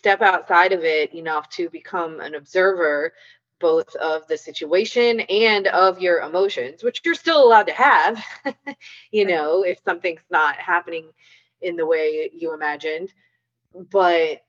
step 0.00 0.22
outside 0.22 0.72
of 0.72 0.84
it 0.84 1.14
enough 1.14 1.48
to 1.50 1.68
become 1.70 2.20
an 2.20 2.34
observer 2.34 3.12
both 3.60 3.94
of 3.96 4.26
the 4.28 4.38
situation 4.38 5.20
and 5.20 5.66
of 5.66 6.00
your 6.00 6.20
emotions 6.20 6.82
which 6.82 7.02
you're 7.04 7.14
still 7.14 7.44
allowed 7.44 7.66
to 7.66 7.74
have 7.74 8.24
you 9.10 9.26
know 9.26 9.62
if 9.62 9.78
something's 9.84 10.24
not 10.30 10.56
happening 10.56 11.06
in 11.60 11.76
the 11.76 11.86
way 11.86 12.30
you 12.32 12.54
imagined. 12.54 13.12
But 13.90 14.42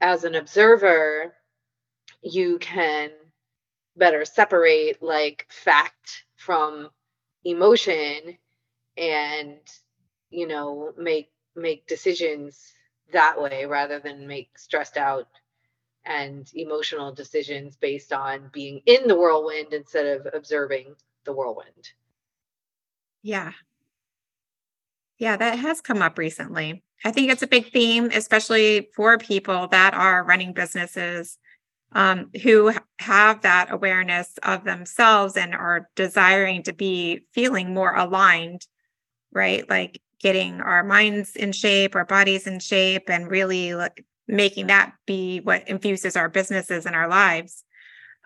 as 0.00 0.24
an 0.24 0.34
observer 0.34 1.34
you 2.22 2.58
can 2.58 3.10
better 3.96 4.24
separate 4.24 5.02
like 5.02 5.46
fact 5.50 6.24
from 6.36 6.88
emotion 7.44 8.36
and 8.96 9.58
you 10.30 10.46
know 10.46 10.92
make 10.98 11.30
make 11.54 11.86
decisions 11.86 12.72
that 13.12 13.40
way 13.40 13.66
rather 13.66 13.98
than 14.00 14.26
make 14.26 14.58
stressed 14.58 14.96
out 14.96 15.28
and 16.04 16.50
emotional 16.54 17.12
decisions 17.12 17.76
based 17.76 18.12
on 18.12 18.50
being 18.52 18.80
in 18.86 19.06
the 19.06 19.16
whirlwind 19.16 19.72
instead 19.72 20.06
of 20.06 20.26
observing 20.32 20.94
the 21.24 21.32
whirlwind. 21.32 21.90
Yeah. 23.22 23.52
Yeah, 25.18 25.36
that 25.36 25.58
has 25.58 25.82
come 25.82 26.00
up 26.00 26.18
recently. 26.18 26.82
I 27.04 27.12
think 27.12 27.30
it's 27.30 27.42
a 27.42 27.46
big 27.46 27.70
theme, 27.72 28.10
especially 28.12 28.88
for 28.94 29.18
people 29.18 29.68
that 29.68 29.94
are 29.94 30.24
running 30.24 30.52
businesses 30.52 31.38
um, 31.92 32.30
who 32.42 32.72
have 32.98 33.42
that 33.42 33.70
awareness 33.70 34.38
of 34.42 34.64
themselves 34.64 35.36
and 35.36 35.54
are 35.54 35.88
desiring 35.96 36.62
to 36.64 36.72
be 36.72 37.26
feeling 37.32 37.74
more 37.74 37.94
aligned, 37.94 38.66
right? 39.32 39.68
Like 39.68 40.00
getting 40.20 40.60
our 40.60 40.84
minds 40.84 41.34
in 41.36 41.52
shape, 41.52 41.94
our 41.94 42.04
bodies 42.04 42.46
in 42.46 42.60
shape, 42.60 43.08
and 43.08 43.30
really 43.30 43.74
like 43.74 44.04
making 44.28 44.68
that 44.68 44.92
be 45.06 45.40
what 45.40 45.68
infuses 45.68 46.16
our 46.16 46.28
businesses 46.28 46.86
and 46.86 46.94
our 46.94 47.08
lives. 47.08 47.64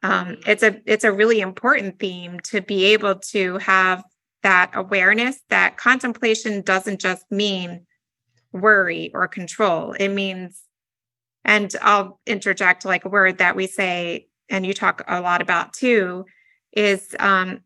Um, 0.03 0.27
mm-hmm. 0.27 0.51
it's 0.51 0.63
a 0.63 0.81
it's 0.87 1.05
a 1.05 1.13
really 1.13 1.41
important 1.41 1.99
theme 1.99 2.41
to 2.45 2.61
be 2.61 2.85
able 2.87 3.17
to 3.31 3.59
have 3.59 4.03
that 4.43 4.71
awareness 4.75 5.41
that 5.49 5.79
contemplation 5.79 6.61
doesn't 6.61 7.01
just 7.01 7.25
mean 7.31 7.87
worry 8.53 9.11
or 9.15 9.27
control. 9.27 9.93
It 9.93 10.09
means 10.09 10.65
and 11.45 11.75
I'll 11.83 12.21
interject 12.27 12.85
like 12.85 13.05
a 13.05 13.11
word 13.11 13.39
that 13.39 13.55
we 13.55 13.67
say, 13.67 14.29
and 14.49 14.65
you 14.65 14.73
talk 14.73 15.03
a 15.07 15.21
lot 15.21 15.43
about 15.43 15.75
too, 15.75 16.25
is 16.73 17.15
um, 17.19 17.61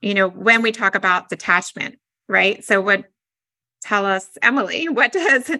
you 0.00 0.14
know, 0.14 0.28
when 0.28 0.62
we 0.62 0.72
talk 0.72 0.94
about 0.94 1.28
detachment, 1.28 1.98
right? 2.28 2.64
So 2.64 2.80
what 2.80 3.04
tell 3.82 4.06
us, 4.06 4.36
Emily, 4.42 4.88
what 4.88 5.12
does 5.12 5.50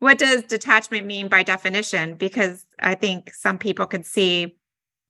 what 0.00 0.18
does 0.18 0.44
detachment 0.44 1.06
mean 1.06 1.28
by 1.28 1.42
definition? 1.42 2.14
Because 2.14 2.64
I 2.78 2.94
think 2.94 3.34
some 3.34 3.58
people 3.58 3.86
could 3.86 4.06
see 4.06 4.56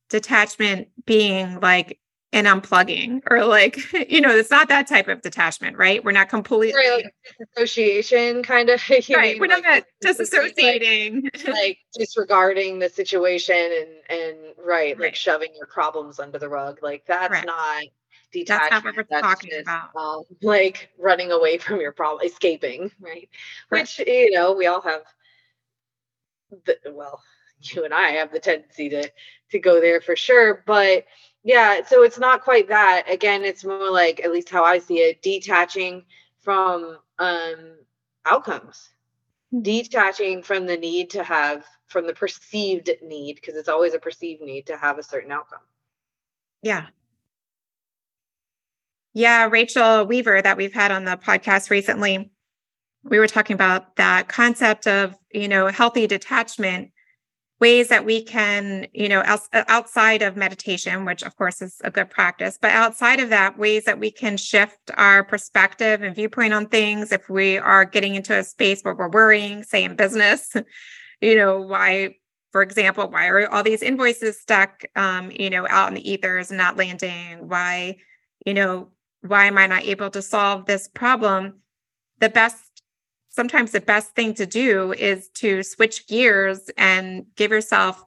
detachment 0.09 0.88
being 1.05 1.61
like 1.61 2.00
an 2.33 2.45
unplugging 2.45 3.23
or 3.31 3.45
like 3.45 3.79
you 4.11 4.21
know 4.21 4.31
it's 4.31 4.50
not 4.50 4.69
that 4.69 4.87
type 4.87 5.09
of 5.09 5.23
detachment 5.23 5.79
right 5.79 6.05
we're 6.05 6.12
not 6.12 6.29
completely 6.29 6.75
right, 6.75 7.05
like 7.05 7.15
disassociation 7.38 8.43
kind 8.43 8.69
of 8.69 8.83
right 9.15 9.41
we're 9.41 9.49
like, 9.49 9.62
not 9.62 9.83
disassociating 10.05 11.23
like, 11.23 11.49
like, 11.49 11.79
disregarding 11.95 12.79
the 12.79 12.88
situation 12.91 13.57
and 13.57 14.21
and 14.21 14.38
right, 14.59 14.67
right, 14.67 14.99
like 14.99 15.15
shoving 15.15 15.49
your 15.57 15.67
problems 15.67 16.21
under 16.21 16.38
the 16.38 16.49
rug 16.49 16.79
like 16.83 17.03
that's 17.07 17.33
right. 17.33 17.47
not 17.47 17.85
detachment 18.32 18.97
that's, 18.97 19.11
we're 19.11 19.20
talking 19.20 19.50
just, 19.50 19.62
about 19.62 19.97
um, 19.97 20.23
like 20.42 20.90
running 20.99 21.32
away 21.32 21.58
from 21.58 21.80
your 21.80 21.92
problem 21.92 22.26
escaping 22.26 22.90
right? 23.00 23.28
right 23.70 23.80
which 23.80 23.99
you 24.00 24.30
know 24.30 24.52
we 24.52 24.66
all 24.66 24.82
have 24.82 25.02
the, 26.66 26.76
well 26.92 27.23
you 27.61 27.85
and 27.85 27.94
i 27.94 28.11
have 28.11 28.30
the 28.30 28.38
tendency 28.38 28.88
to 28.88 29.11
to 29.50 29.58
go 29.58 29.80
there 29.80 30.00
for 30.00 30.14
sure 30.14 30.62
but 30.66 31.04
yeah, 31.49 31.82
so 31.82 32.02
it's 32.02 32.18
not 32.18 32.42
quite 32.42 32.68
that. 32.68 33.04
Again, 33.11 33.44
it's 33.44 33.64
more 33.64 33.90
like 33.90 34.20
at 34.25 34.32
least 34.32 34.50
how 34.50 34.64
I 34.64 34.78
see 34.78 34.99
it, 34.99 35.23
detaching 35.23 36.04
from 36.42 36.99
um 37.18 37.76
outcomes. 38.26 38.90
Hmm. 39.50 39.62
Detaching 39.62 40.42
from 40.42 40.66
the 40.66 40.76
need 40.76 41.11
to 41.11 41.23
have 41.23 41.64
from 41.87 42.06
the 42.06 42.12
perceived 42.12 42.90
need 43.02 43.37
because 43.37 43.56
it's 43.56 43.68
always 43.68 43.94
a 43.94 43.99
perceived 43.99 44.42
need 44.42 44.66
to 44.66 44.76
have 44.76 44.99
a 44.99 45.02
certain 45.02 45.32
outcome. 45.32 45.62
Yeah. 46.62 46.88
Yeah, 49.15 49.49
Rachel 49.50 50.05
Weaver 50.05 50.43
that 50.43 50.57
we've 50.57 50.73
had 50.73 50.91
on 50.91 51.05
the 51.05 51.17
podcast 51.17 51.71
recently, 51.71 52.31
we 53.03 53.19
were 53.19 53.27
talking 53.27 53.55
about 53.55 53.97
that 53.97 54.29
concept 54.29 54.87
of, 54.87 55.15
you 55.33 55.49
know, 55.49 55.69
healthy 55.69 56.07
detachment 56.07 56.91
ways 57.61 57.88
that 57.88 58.05
we 58.05 58.23
can, 58.23 58.87
you 58.93 59.09
know, 59.09 59.21
uh, 59.21 59.38
outside 59.53 60.23
of 60.23 60.37
meditation, 60.37 61.05
which 61.05 61.23
of 61.23 61.35
course 61.37 61.61
is 61.61 61.77
a 61.83 61.91
good 61.91 62.09
practice, 62.09 62.59
but 62.61 62.71
outside 62.71 63.19
of 63.19 63.31
that, 63.31 63.59
ways 63.59 63.85
that 63.85 63.99
we 63.99 64.11
can 64.11 64.37
shift 64.37 64.79
our 64.97 65.25
perspective 65.25 66.03
and 66.03 66.15
viewpoint 66.15 66.55
on 66.55 66.69
things 66.69 67.11
if 67.11 67.29
we 67.29 67.59
are 67.59 67.85
getting 67.85 68.15
into 68.15 68.37
a 68.37 68.45
space 68.45 68.83
where 68.83 68.95
we're 68.95 69.11
worrying, 69.11 69.65
say 69.65 69.83
in 69.83 69.97
business, 69.97 70.55
you 71.21 71.35
know, 71.35 71.61
why, 71.61 72.15
for 72.53 72.62
example, 72.62 73.11
why 73.11 73.27
are 73.27 73.49
all 73.49 73.65
these 73.65 73.83
invoices 73.83 74.41
stuck, 74.41 74.85
um, 74.95 75.33
you 75.33 75.50
know, 75.50 75.67
out 75.69 75.88
in 75.88 75.95
the 75.95 76.11
ethers 76.11 76.50
and 76.50 76.59
not 76.59 76.77
landing? 76.77 77.49
Why, 77.49 77.97
you 78.47 78.55
know, 78.55 78.91
why 79.23 79.47
am 79.47 79.59
I 79.59 79.67
not 79.67 79.85
able 79.85 80.11
to 80.11 80.23
solve 80.23 80.67
this 80.67 80.89
problem? 80.89 81.61
The 82.21 82.29
best 82.29 82.83
sometimes 83.29 83.71
the 83.71 83.81
best 83.81 84.15
thing 84.15 84.35
to 84.35 84.47
do 84.47 84.93
is 84.93 85.29
to 85.29 85.63
switch 85.63 86.09
gears 86.09 86.71
and 86.77 87.27
give 87.37 87.51
yourself 87.53 88.05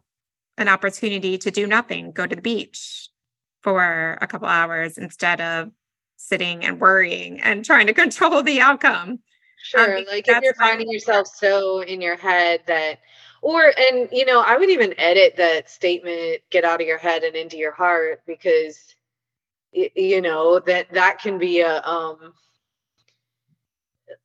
an 0.57 0.67
opportunity 0.67 1.37
to 1.37 1.51
do 1.51 1.65
nothing, 1.65 2.11
go 2.11 2.27
to 2.27 2.35
the 2.35 2.41
beach 2.41 3.07
for 3.61 4.17
a 4.21 4.27
couple 4.27 4.47
hours 4.47 4.97
instead 4.97 5.39
of 5.39 5.71
sitting 6.17 6.65
and 6.65 6.79
worrying 6.79 7.39
and 7.41 7.63
trying 7.63 7.87
to 7.87 7.93
control 8.03 8.43
the 8.43 8.59
outcome. 8.59 9.19
Sure. 9.63 9.99
Um, 9.99 10.05
like 10.11 10.27
if 10.27 10.41
you're 10.41 10.53
finding 10.55 10.91
yourself 10.91 11.27
so 11.27 11.81
in 11.81 12.01
your 12.01 12.17
head 12.17 12.61
that, 12.67 12.99
or, 13.41 13.73
and, 13.77 14.09
you 14.11 14.25
know, 14.25 14.41
I 14.41 14.57
would 14.57 14.69
even 14.69 14.93
edit 14.99 15.35
that 15.37 15.69
statement, 15.69 16.41
get 16.49 16.63
out 16.63 16.81
of 16.81 16.87
your 16.87 16.97
head 16.97 17.23
and 17.23 17.35
into 17.35 17.57
your 17.57 17.71
heart, 17.71 18.21
because, 18.27 18.95
you 19.71 20.21
know, 20.21 20.59
that 20.59 20.91
that 20.93 21.19
can 21.19 21.37
be 21.37 21.61
a, 21.61 21.81
um, 21.81 22.33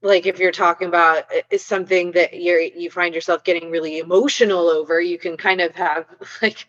like 0.02 0.26
if 0.26 0.38
you're 0.38 0.52
talking 0.52 0.88
about 0.88 1.24
is 1.50 1.64
something 1.64 2.12
that 2.12 2.40
you're 2.40 2.60
you 2.60 2.90
find 2.90 3.14
yourself 3.14 3.44
getting 3.44 3.70
really 3.70 3.98
emotional 3.98 4.68
over 4.68 5.00
you 5.00 5.18
can 5.18 5.36
kind 5.36 5.60
of 5.60 5.74
have 5.74 6.06
like 6.42 6.66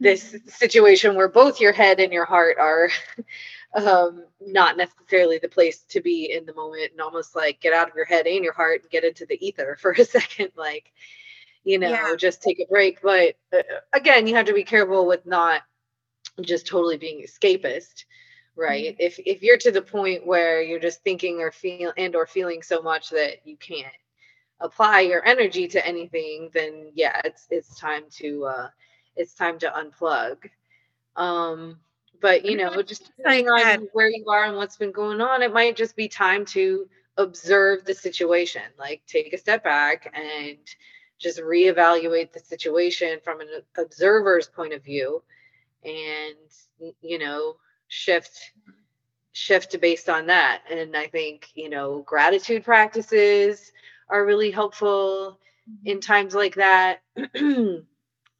this 0.00 0.36
situation 0.46 1.14
where 1.14 1.28
both 1.28 1.60
your 1.60 1.72
head 1.72 2.00
and 2.00 2.12
your 2.12 2.24
heart 2.24 2.56
are 2.58 2.90
um 3.74 4.24
not 4.40 4.76
necessarily 4.76 5.38
the 5.38 5.48
place 5.48 5.82
to 5.88 6.00
be 6.00 6.32
in 6.32 6.44
the 6.44 6.54
moment 6.54 6.90
and 6.92 7.00
almost 7.00 7.34
like 7.34 7.60
get 7.60 7.72
out 7.72 7.88
of 7.88 7.94
your 7.94 8.04
head 8.04 8.26
and 8.26 8.44
your 8.44 8.52
heart 8.52 8.82
and 8.82 8.90
get 8.90 9.04
into 9.04 9.26
the 9.26 9.46
ether 9.46 9.76
for 9.80 9.92
a 9.92 10.04
second 10.04 10.50
like 10.56 10.92
you 11.64 11.78
know 11.78 11.90
yeah. 11.90 12.14
just 12.16 12.42
take 12.42 12.60
a 12.60 12.66
break 12.66 13.00
but 13.02 13.34
uh, 13.52 13.62
again 13.92 14.26
you 14.26 14.34
have 14.34 14.46
to 14.46 14.54
be 14.54 14.64
careful 14.64 15.06
with 15.06 15.24
not 15.24 15.62
just 16.40 16.66
totally 16.66 16.96
being 16.96 17.24
escapist 17.24 18.04
right 18.56 18.94
mm-hmm. 18.94 19.02
if 19.02 19.18
if 19.26 19.42
you're 19.42 19.58
to 19.58 19.70
the 19.70 19.82
point 19.82 20.26
where 20.26 20.62
you're 20.62 20.80
just 20.80 21.02
thinking 21.02 21.40
or 21.40 21.50
feel 21.50 21.92
and 21.96 22.16
or 22.16 22.26
feeling 22.26 22.62
so 22.62 22.80
much 22.80 23.10
that 23.10 23.46
you 23.46 23.56
can't 23.56 23.92
apply 24.62 25.00
your 25.00 25.26
energy 25.26 25.68
to 25.68 25.86
anything, 25.86 26.48
then 26.54 26.90
yeah, 26.94 27.20
it's 27.24 27.46
it's 27.50 27.78
time 27.78 28.04
to 28.10 28.46
uh, 28.46 28.68
it's 29.16 29.34
time 29.34 29.58
to 29.58 29.68
unplug. 29.70 30.38
Um, 31.16 31.78
but 32.20 32.44
you 32.44 32.56
know, 32.56 32.82
just 32.82 33.10
depending 33.16 33.48
on 33.48 33.88
where 33.92 34.08
you 34.08 34.24
are 34.28 34.44
and 34.44 34.56
what's 34.56 34.76
been 34.76 34.92
going 34.92 35.20
on, 35.20 35.42
it 35.42 35.52
might 35.52 35.76
just 35.76 35.96
be 35.96 36.08
time 36.08 36.44
to 36.46 36.88
observe 37.18 37.84
the 37.84 37.94
situation. 37.94 38.62
Like 38.78 39.02
take 39.06 39.32
a 39.32 39.38
step 39.38 39.64
back 39.64 40.12
and 40.14 40.58
just 41.18 41.38
reevaluate 41.38 42.32
the 42.32 42.40
situation 42.40 43.18
from 43.22 43.40
an 43.40 43.48
observer's 43.76 44.48
point 44.48 44.72
of 44.72 44.82
view 44.82 45.22
and 45.84 46.94
you 47.00 47.18
know 47.18 47.56
shift 47.88 48.52
shift 49.32 49.80
based 49.80 50.08
on 50.08 50.26
that. 50.26 50.62
And 50.70 50.96
i 50.96 51.06
think 51.06 51.48
you 51.54 51.68
know 51.68 52.02
gratitude 52.02 52.64
practices 52.64 53.72
are 54.08 54.26
really 54.26 54.50
helpful 54.50 55.38
in 55.84 55.98
mm-hmm. 55.98 56.00
times 56.00 56.34
like 56.34 56.56
that. 56.56 57.00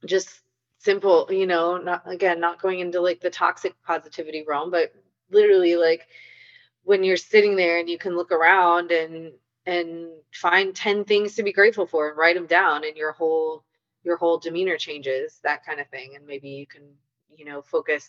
Just 0.05 0.41
simple 0.79 1.27
you 1.31 1.47
know 1.47 1.77
not 1.77 2.03
again 2.05 2.41
not 2.41 2.61
going 2.61 2.79
into 2.79 2.99
like 2.99 3.21
the 3.21 3.29
toxic 3.29 3.73
positivity 3.87 4.43
realm 4.45 4.69
but 4.69 4.93
literally 5.31 5.77
like 5.77 6.05
when 6.83 7.05
you're 7.05 7.15
sitting 7.15 7.55
there 7.55 7.79
and 7.79 7.89
you 7.89 7.97
can 7.97 8.17
look 8.17 8.33
around 8.33 8.91
and 8.91 9.31
and 9.65 10.09
find 10.33 10.75
10 10.75 11.05
things 11.05 11.35
to 11.35 11.43
be 11.43 11.53
grateful 11.53 11.87
for 11.87 12.09
and 12.09 12.17
write 12.17 12.35
them 12.35 12.47
down 12.47 12.83
and 12.83 12.97
your 12.97 13.13
whole 13.13 13.63
your 14.03 14.17
whole 14.17 14.37
demeanor 14.37 14.77
changes 14.77 15.39
that 15.43 15.65
kind 15.65 15.79
of 15.79 15.87
thing. 15.87 16.13
And 16.15 16.25
maybe 16.25 16.49
you 16.49 16.67
can 16.67 16.83
you 17.37 17.45
know 17.45 17.61
focus 17.61 18.07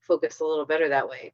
focus 0.00 0.40
a 0.40 0.44
little 0.44 0.64
better 0.64 0.88
that 0.88 1.08
way. 1.08 1.32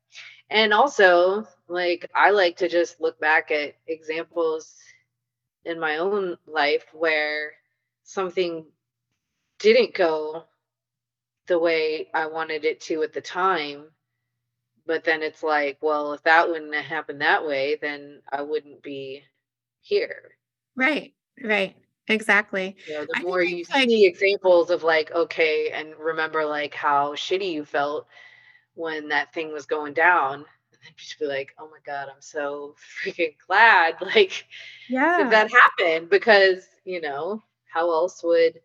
And 0.50 0.72
also 0.72 1.46
like 1.68 2.10
i 2.14 2.30
like 2.30 2.56
to 2.58 2.68
just 2.68 3.00
look 3.00 3.18
back 3.20 3.50
at 3.50 3.74
examples 3.86 4.74
in 5.64 5.80
my 5.80 5.96
own 5.98 6.36
life 6.46 6.84
where 6.92 7.52
something 8.02 8.66
didn't 9.58 9.94
go 9.94 10.44
the 11.46 11.58
way 11.58 12.08
i 12.12 12.26
wanted 12.26 12.64
it 12.64 12.80
to 12.82 13.02
at 13.02 13.12
the 13.14 13.20
time 13.20 13.84
but 14.86 15.04
then 15.04 15.22
it's 15.22 15.42
like 15.42 15.78
well 15.80 16.12
if 16.12 16.22
that 16.24 16.48
wouldn't 16.48 16.74
have 16.74 16.84
happened 16.84 17.20
that 17.22 17.46
way 17.46 17.78
then 17.80 18.20
i 18.30 18.42
wouldn't 18.42 18.82
be 18.82 19.22
here. 19.80 20.32
Right 20.76 21.14
right 21.42 21.76
Exactly. 22.08 22.76
You 22.86 22.94
know, 22.94 23.06
the 23.06 23.18
I 23.18 23.22
more 23.22 23.42
you 23.42 23.64
like, 23.72 23.88
see 23.88 24.06
examples 24.06 24.70
of 24.70 24.82
like, 24.82 25.10
okay, 25.12 25.70
and 25.70 25.94
remember 25.98 26.44
like 26.44 26.74
how 26.74 27.14
shitty 27.14 27.52
you 27.52 27.64
felt 27.64 28.06
when 28.74 29.08
that 29.08 29.32
thing 29.32 29.52
was 29.52 29.66
going 29.66 29.94
down, 29.94 30.34
and 30.34 30.80
then 30.82 30.92
just 30.96 31.18
be 31.18 31.26
like, 31.26 31.54
oh 31.58 31.68
my 31.70 31.78
God, 31.86 32.08
I'm 32.08 32.20
so 32.20 32.74
freaking 33.04 33.34
glad. 33.46 33.94
Like, 34.00 34.46
yeah, 34.88 35.28
that 35.30 35.50
happened 35.50 36.10
because, 36.10 36.66
you 36.84 37.00
know, 37.00 37.42
how 37.64 37.90
else 37.90 38.22
would 38.22 38.60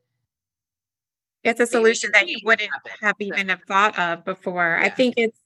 it's 1.43 1.59
a 1.59 1.65
solution 1.65 2.11
that 2.13 2.27
you 2.27 2.37
wouldn't 2.43 2.69
happen. 2.71 2.91
have 3.01 3.15
even 3.19 3.49
have 3.49 3.61
thought 3.63 3.97
of 3.97 4.25
before. 4.25 4.77
Yeah. 4.79 4.85
I 4.85 4.89
think 4.89 5.13
it's, 5.17 5.39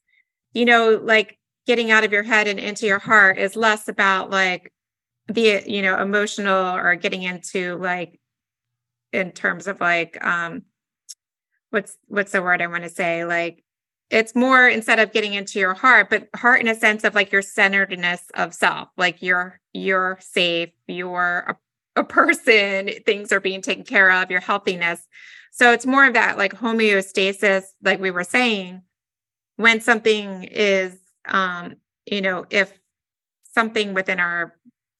you 0.52 0.64
know, 0.64 1.00
like 1.02 1.38
getting 1.66 1.90
out 1.90 2.04
of 2.04 2.12
your 2.12 2.22
head 2.22 2.48
and 2.48 2.58
into 2.58 2.86
your 2.86 2.98
heart 2.98 3.38
is 3.38 3.56
less 3.56 3.88
about 3.88 4.30
like 4.30 4.72
the 5.28 5.62
you 5.66 5.82
know 5.82 6.00
emotional 6.00 6.76
or 6.76 6.94
getting 6.96 7.22
into 7.22 7.76
like 7.76 8.20
in 9.12 9.32
terms 9.32 9.66
of 9.66 9.80
like 9.80 10.22
um 10.24 10.62
what's 11.70 11.96
what's 12.08 12.32
the 12.32 12.42
word 12.42 12.62
i 12.62 12.66
want 12.66 12.84
to 12.84 12.88
say? 12.88 13.24
Like 13.24 13.64
it's 14.10 14.34
more 14.34 14.68
instead 14.68 14.98
of 14.98 15.12
getting 15.12 15.34
into 15.34 15.58
your 15.58 15.74
heart 15.74 16.10
but 16.10 16.28
heart 16.36 16.60
in 16.60 16.68
a 16.68 16.74
sense 16.74 17.04
of 17.04 17.14
like 17.14 17.32
your 17.32 17.42
centeredness 17.42 18.22
of 18.34 18.54
self 18.54 18.88
like 18.98 19.22
you're 19.22 19.58
you're 19.72 20.18
safe 20.20 20.68
you're 20.86 21.44
a, 21.48 22.00
a 22.00 22.04
person 22.04 22.90
things 23.06 23.32
are 23.32 23.40
being 23.40 23.62
taken 23.62 23.84
care 23.84 24.10
of 24.10 24.30
your 24.30 24.40
healthiness. 24.40 25.06
So 25.52 25.72
it's 25.72 25.86
more 25.86 26.06
of 26.06 26.14
that 26.14 26.38
like 26.38 26.52
homeostasis 26.52 27.64
like 27.82 28.00
we 28.00 28.10
were 28.10 28.24
saying 28.24 28.82
when 29.56 29.80
something 29.80 30.44
is 30.44 30.96
um 31.26 31.76
you 32.06 32.20
know 32.20 32.44
if 32.50 32.72
something 33.54 33.94
within 33.94 34.20
our 34.20 34.54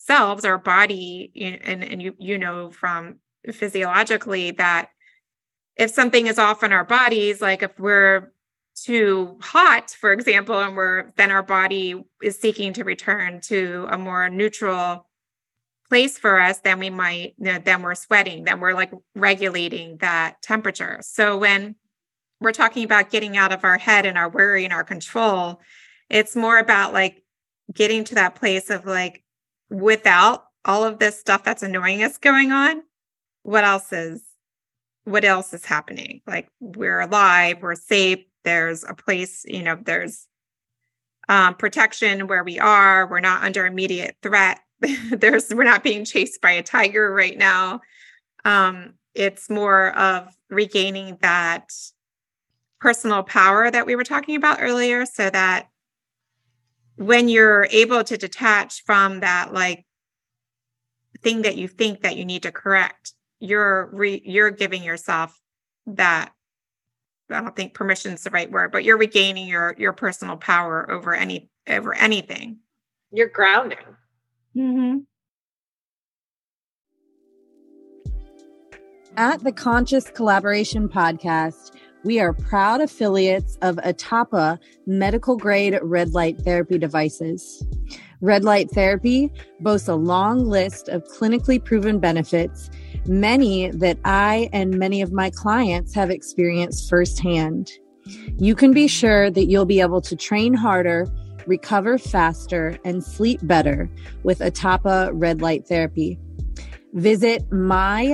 selves, 0.07 0.45
our 0.45 0.59
body, 0.59 1.33
and, 1.64 1.83
and 1.83 2.03
you, 2.03 2.14
you 2.19 2.38
know 2.38 2.71
from 2.71 3.17
physiologically 3.53 4.51
that 4.53 4.90
if 5.77 5.90
something 5.90 6.27
is 6.27 6.38
off 6.38 6.62
in 6.62 6.73
our 6.73 6.85
bodies, 6.85 7.40
like 7.40 7.62
if 7.62 7.79
we're 7.79 8.33
too 8.75 9.38
hot, 9.40 9.90
for 9.90 10.12
example, 10.12 10.61
and 10.61 10.77
we're 10.77 11.12
then 11.17 11.31
our 11.31 11.43
body 11.43 12.03
is 12.23 12.38
seeking 12.38 12.73
to 12.75 12.85
return 12.85 13.40
to 13.40 13.87
a 13.90 13.99
more 13.99 14.29
neutral 14.29 15.09
place 15.88 16.19
for 16.19 16.40
us, 16.40 16.61
then 16.61 16.79
we 16.79 16.90
might, 16.90 17.35
you 17.38 17.53
know, 17.53 17.59
then 17.59 17.83
we're 17.83 17.95
sweating, 17.95 18.45
then 18.45 18.61
we're 18.61 18.75
like 18.75 18.93
regulating 19.14 19.97
that 19.99 20.40
temperature. 20.43 20.99
So 21.03 21.38
when 21.38 21.77
we're 22.40 22.53
talking 22.53 22.85
about 22.85 23.11
getting 23.11 23.37
out 23.37 23.53
of 23.53 23.64
our 23.64 23.79
head 23.79 24.07
and 24.07 24.19
our 24.19 24.29
worry 24.29 24.64
and 24.64 24.73
our 24.73 24.85
control, 24.85 25.61
it's 26.11 26.37
more 26.37 26.59
about 26.59 26.93
like 26.93 27.23
getting 27.73 28.05
to 28.05 28.17
that 28.17 28.35
place 28.35 28.71
of 28.71 28.87
like, 28.87 29.24
without 29.70 30.44
all 30.64 30.85
of 30.85 30.98
this 30.98 31.18
stuff 31.18 31.44
that's 31.44 31.62
annoying 31.62 32.03
us 32.03 32.18
going 32.18 32.53
on, 32.53 32.83
what 33.42 33.64
else 33.64 33.92
is 33.92 34.22
what 35.05 35.24
else 35.24 35.53
is 35.53 35.64
happening? 35.64 36.22
Like 36.27 36.48
we're 36.61 37.00
alive, 37.00 37.59
we're 37.61 37.74
safe, 37.74 38.24
there's 38.44 38.85
a 38.85 38.94
place, 38.94 39.44
you 39.46 39.62
know, 39.62 39.79
there's 39.81 40.27
um, 41.29 41.55
protection 41.55 42.27
where 42.27 42.44
we 42.44 42.59
are, 42.59 43.07
we're 43.07 43.20
not 43.20 43.42
under 43.44 43.66
immediate 43.66 44.16
threat. 44.22 44.61
there's 45.11 45.53
we're 45.55 45.64
not 45.64 45.85
being 45.85 46.05
chased 46.05 46.40
by 46.40 46.53
a 46.53 46.62
tiger 46.62 47.12
right 47.12 47.38
now. 47.38 47.81
Um, 48.44 48.94
it's 49.14 49.48
more 49.48 49.96
of 49.96 50.35
regaining 50.50 51.18
that 51.22 51.70
personal 52.81 53.22
power 53.22 53.70
that 53.70 53.87
we 53.87 53.96
were 53.96 54.05
talking 54.05 54.37
about 54.37 54.59
earlier 54.61 55.07
so 55.07 55.31
that 55.31 55.68
when 56.96 57.28
you're 57.28 57.66
able 57.70 58.04
to 58.04 58.16
detach 58.16 58.83
from 58.85 59.20
that 59.20 59.52
like 59.52 59.85
thing 61.22 61.42
that 61.42 61.57
you 61.57 61.68
think 61.68 62.02
that 62.02 62.16
you 62.16 62.24
need 62.24 62.42
to 62.42 62.52
correct 62.52 63.12
you're 63.40 63.90
re- 63.92 64.22
you're 64.24 64.50
giving 64.50 64.83
yourself 64.83 65.38
that 65.87 66.33
i 67.30 67.40
don't 67.40 67.57
think 67.57 67.74
permission 67.74 68.12
is 68.12 68.22
the 68.22 68.30
right 68.30 68.50
word 68.50 68.70
but 68.70 68.85
you're 68.85 68.98
regaining 68.98 69.48
your 69.48 69.74
your 69.78 69.92
personal 69.92 70.37
power 70.37 70.90
over 70.90 71.14
any 71.14 71.50
over 71.68 71.94
anything 71.94 72.59
you're 73.11 73.28
grounding 73.28 73.78
mm-hmm. 74.57 74.98
at 79.16 79.42
the 79.42 79.52
conscious 79.52 80.11
collaboration 80.11 80.88
podcast 80.88 81.72
we 82.05 82.21
are 82.21 82.33
proud 82.35 82.81
affiliates 82.81 83.59
of 83.62 83.77
Atapa 83.77 84.59
medical 84.87 85.37
grade 85.37 85.79
red 85.83 86.11
light 86.11 86.38
therapy 86.38 86.79
devices. 86.79 87.67
Red 88.21 88.45
light 88.45 88.71
therapy 88.71 89.33
boasts 89.61 89.88
a 89.88 89.95
long 89.95 90.47
list 90.47 90.88
of 90.88 91.03
clinically 91.05 91.62
proven 91.62 91.99
benefits, 91.99 92.71
many 93.07 93.71
that 93.71 93.99
I 94.05 94.49
and 94.53 94.79
many 94.79 95.03
of 95.03 95.12
my 95.12 95.31
clients 95.31 95.95
have 95.95 96.11
experienced 96.11 96.88
firsthand. 96.88 97.71
You 98.38 98.55
can 98.55 98.73
be 98.73 98.87
sure 98.87 99.31
that 99.31 99.47
you'll 99.47 99.64
be 99.64 99.81
able 99.81 100.03
to 100.03 100.14
train 100.14 100.53
harder, 100.55 101.07
recover 101.47 101.97
faster, 101.99 102.79
and 102.85 103.03
sleep 103.03 103.40
better 103.43 103.90
with 104.23 104.40
Atapa 104.40 105.11
red 105.14 105.40
light 105.40 105.67
therapy. 105.67 106.19
Visit 106.93 107.49
myatapa.com, 107.51 108.12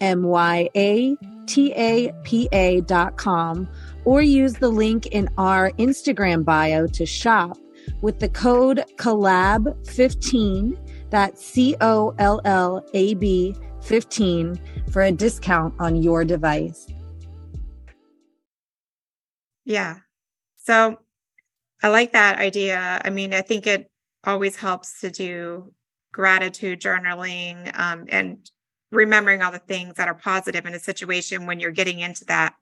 M 0.00 0.22
Y 0.24 0.68
A 0.76 1.16
tapa.com 1.46 2.48
or 4.04 4.22
use 4.22 4.54
the 4.54 4.68
link 4.68 5.06
in 5.06 5.28
our 5.38 5.70
Instagram 5.72 6.44
bio 6.44 6.86
to 6.88 7.06
shop 7.06 7.58
with 8.00 8.18
the 8.18 8.28
code 8.28 8.84
COLLAB15, 8.96 10.76
that's 11.10 11.44
C 11.44 11.76
O 11.80 12.14
L 12.18 12.40
L 12.44 12.84
A 12.94 13.14
B 13.14 13.54
15, 13.82 14.60
for 14.90 15.02
a 15.02 15.12
discount 15.12 15.74
on 15.78 16.02
your 16.02 16.24
device. 16.24 16.86
Yeah. 19.64 19.98
So 20.56 20.98
I 21.82 21.88
like 21.88 22.12
that 22.12 22.38
idea. 22.38 23.00
I 23.04 23.10
mean, 23.10 23.34
I 23.34 23.42
think 23.42 23.66
it 23.66 23.90
always 24.24 24.56
helps 24.56 25.00
to 25.00 25.10
do 25.10 25.72
gratitude 26.12 26.80
journaling 26.80 27.78
um, 27.78 28.06
and 28.08 28.38
remembering 28.90 29.42
all 29.42 29.52
the 29.52 29.58
things 29.58 29.94
that 29.96 30.08
are 30.08 30.14
positive 30.14 30.66
in 30.66 30.74
a 30.74 30.78
situation 30.78 31.46
when 31.46 31.60
you're 31.60 31.70
getting 31.70 32.00
into 32.00 32.24
that 32.26 32.54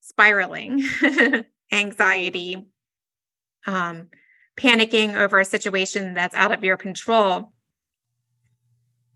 spiraling 0.00 0.84
anxiety 1.72 2.66
um, 3.66 4.08
panicking 4.56 5.14
over 5.14 5.38
a 5.38 5.44
situation 5.44 6.14
that's 6.14 6.34
out 6.34 6.52
of 6.52 6.64
your 6.64 6.76
control. 6.76 7.52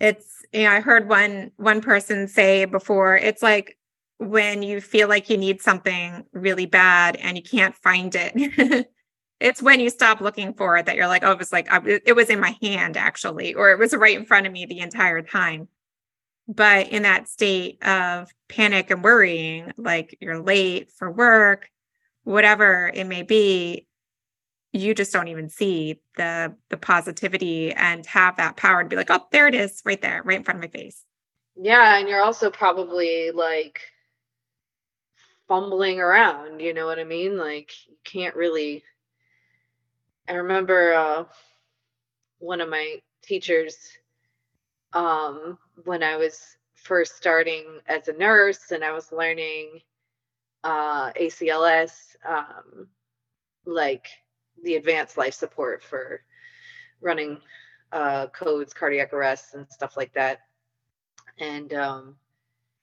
It's 0.00 0.36
you 0.52 0.64
know 0.64 0.70
i 0.70 0.80
heard 0.80 1.08
one 1.08 1.50
one 1.56 1.80
person 1.80 2.28
say 2.28 2.64
before 2.64 3.16
it's 3.16 3.42
like 3.42 3.76
when 4.18 4.62
you 4.62 4.80
feel 4.80 5.08
like 5.08 5.28
you 5.28 5.36
need 5.36 5.60
something 5.60 6.24
really 6.32 6.66
bad 6.66 7.16
and 7.16 7.36
you 7.36 7.42
can't 7.42 7.74
find 7.74 8.14
it 8.14 8.88
it's 9.40 9.62
when 9.62 9.80
you 9.80 9.90
stop 9.90 10.20
looking 10.20 10.54
for 10.54 10.76
it 10.76 10.86
that 10.86 10.96
you're 10.96 11.08
like, 11.08 11.22
oh, 11.22 11.32
it 11.32 11.38
was 11.38 11.52
like, 11.52 11.68
it 11.70 12.16
was 12.16 12.30
in 12.30 12.40
my 12.40 12.56
hand 12.62 12.96
actually, 12.96 13.54
or 13.54 13.70
it 13.70 13.78
was 13.78 13.94
right 13.94 14.16
in 14.16 14.24
front 14.24 14.46
of 14.46 14.52
me 14.52 14.66
the 14.66 14.80
entire 14.80 15.22
time. 15.22 15.68
But 16.48 16.88
in 16.88 17.02
that 17.02 17.28
state 17.28 17.84
of 17.84 18.30
panic 18.48 18.90
and 18.90 19.02
worrying, 19.02 19.72
like 19.76 20.16
you're 20.20 20.40
late 20.40 20.92
for 20.92 21.10
work, 21.10 21.68
whatever 22.22 22.90
it 22.94 23.04
may 23.04 23.22
be, 23.22 23.86
you 24.72 24.94
just 24.94 25.12
don't 25.12 25.28
even 25.28 25.48
see 25.48 26.00
the 26.16 26.54
the 26.68 26.76
positivity 26.76 27.72
and 27.72 28.04
have 28.06 28.36
that 28.36 28.56
power 28.56 28.82
to 28.82 28.88
be 28.88 28.96
like, 28.96 29.10
oh, 29.10 29.26
there 29.32 29.46
it 29.48 29.54
is, 29.54 29.82
right 29.84 30.00
there, 30.00 30.22
right 30.24 30.36
in 30.36 30.44
front 30.44 30.62
of 30.62 30.62
my 30.62 30.78
face. 30.78 31.02
Yeah, 31.56 31.98
and 31.98 32.08
you're 32.08 32.22
also 32.22 32.50
probably 32.50 33.30
like 33.32 33.80
fumbling 35.48 35.98
around, 35.98 36.60
you 36.60 36.74
know 36.74 36.86
what 36.86 36.98
I 36.98 37.04
mean? 37.04 37.38
Like 37.38 37.72
you 37.88 37.96
can't 38.04 38.36
really 38.36 38.84
I 40.28 40.34
remember 40.34 40.92
uh, 40.94 41.24
one 42.38 42.60
of 42.60 42.68
my 42.68 43.00
teachers 43.22 43.76
um, 44.92 45.58
when 45.84 46.02
I 46.02 46.16
was 46.16 46.56
first 46.74 47.16
starting 47.16 47.80
as 47.86 48.08
a 48.08 48.12
nurse 48.12 48.70
and 48.70 48.84
I 48.84 48.92
was 48.92 49.12
learning 49.12 49.80
uh, 50.64 51.12
ACLS, 51.12 52.16
um, 52.28 52.88
like 53.64 54.08
the 54.62 54.74
advanced 54.76 55.16
life 55.16 55.34
support 55.34 55.82
for 55.82 56.22
running 57.00 57.38
uh, 57.92 58.26
codes, 58.28 58.72
cardiac 58.72 59.12
arrests, 59.12 59.54
and 59.54 59.66
stuff 59.70 59.96
like 59.96 60.12
that. 60.14 60.40
And 61.38 61.72
um, 61.74 62.16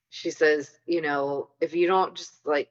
she 0.10 0.32
says, 0.32 0.72
you 0.86 1.02
know, 1.02 1.50
if 1.60 1.76
you 1.76 1.88
don't 1.88 2.16
just 2.16 2.46
like 2.46 2.70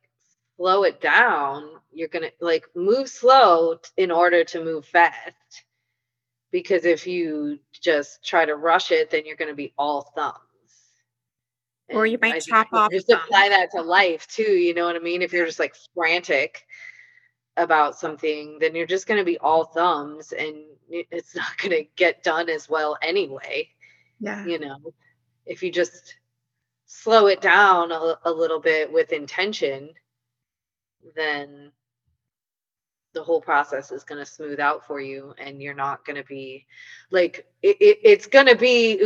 slow 0.63 0.85
it 0.85 1.01
down, 1.01 1.69
you're 1.93 2.09
going 2.09 2.23
to 2.23 2.33
like 2.41 2.65
move 2.77 3.09
slow 3.09 3.79
in 3.97 4.13
order 4.13 4.45
to 4.45 4.65
move 4.65 4.87
fast. 4.87 5.65
Because 6.53 6.85
if 6.85 7.07
you 7.07 7.59
just 7.73 8.25
try 8.25 8.45
to 8.45 8.55
rush 8.55 8.93
it, 8.93 9.11
then 9.11 9.27
you're 9.27 9.37
going 9.37 9.51
to 9.51 9.57
be 9.57 9.75
all 9.77 10.13
thumbs. 10.15 10.37
And 11.89 11.99
or 11.99 12.07
you 12.07 12.19
might 12.23 12.35
I 12.35 12.39
chop 12.39 12.69
off. 12.73 12.93
Just 12.93 13.11
apply 13.11 13.49
that 13.49 13.73
to 13.73 13.83
life 13.83 14.29
too. 14.29 14.53
You 14.53 14.73
know 14.73 14.85
what 14.85 14.95
I 14.95 15.01
mean? 15.01 15.21
If 15.21 15.33
you're 15.33 15.47
just 15.47 15.59
like 15.59 15.75
frantic 15.95 16.63
about 17.57 17.99
something, 17.99 18.59
then 18.61 18.77
you're 18.77 18.87
just 18.87 19.09
going 19.09 19.19
to 19.19 19.25
be 19.25 19.39
all 19.39 19.65
thumbs 19.65 20.33
and 20.33 20.57
it's 20.89 21.35
not 21.35 21.57
going 21.59 21.73
to 21.73 21.91
get 21.97 22.23
done 22.23 22.49
as 22.49 22.69
well 22.69 22.97
anyway. 23.03 23.69
Yeah. 24.21 24.45
You 24.47 24.61
know, 24.61 24.79
if 25.45 25.63
you 25.65 25.73
just 25.73 26.15
slow 26.87 27.27
it 27.27 27.41
down 27.41 27.91
a, 27.91 28.15
a 28.25 28.31
little 28.31 28.61
bit 28.61 28.93
with 28.93 29.13
intention, 29.13 29.91
then 31.15 31.73
the 33.15 33.23
whole 33.23 33.41
process 33.41 33.93
is 33.93 34.05
going 34.05 34.19
to 34.19 34.31
smooth 34.31 34.59
out 34.59 34.87
for 34.87 35.01
you 35.01 35.35
and 35.39 35.61
you're 35.61 35.75
not 35.75 36.05
going 36.05 36.17
to 36.17 36.25
be 36.25 36.67
like 37.11 37.47
it, 37.63 37.77
it, 37.79 37.99
it's 38.03 38.27
going 38.27 38.47
to 38.47 38.57
be 38.57 38.97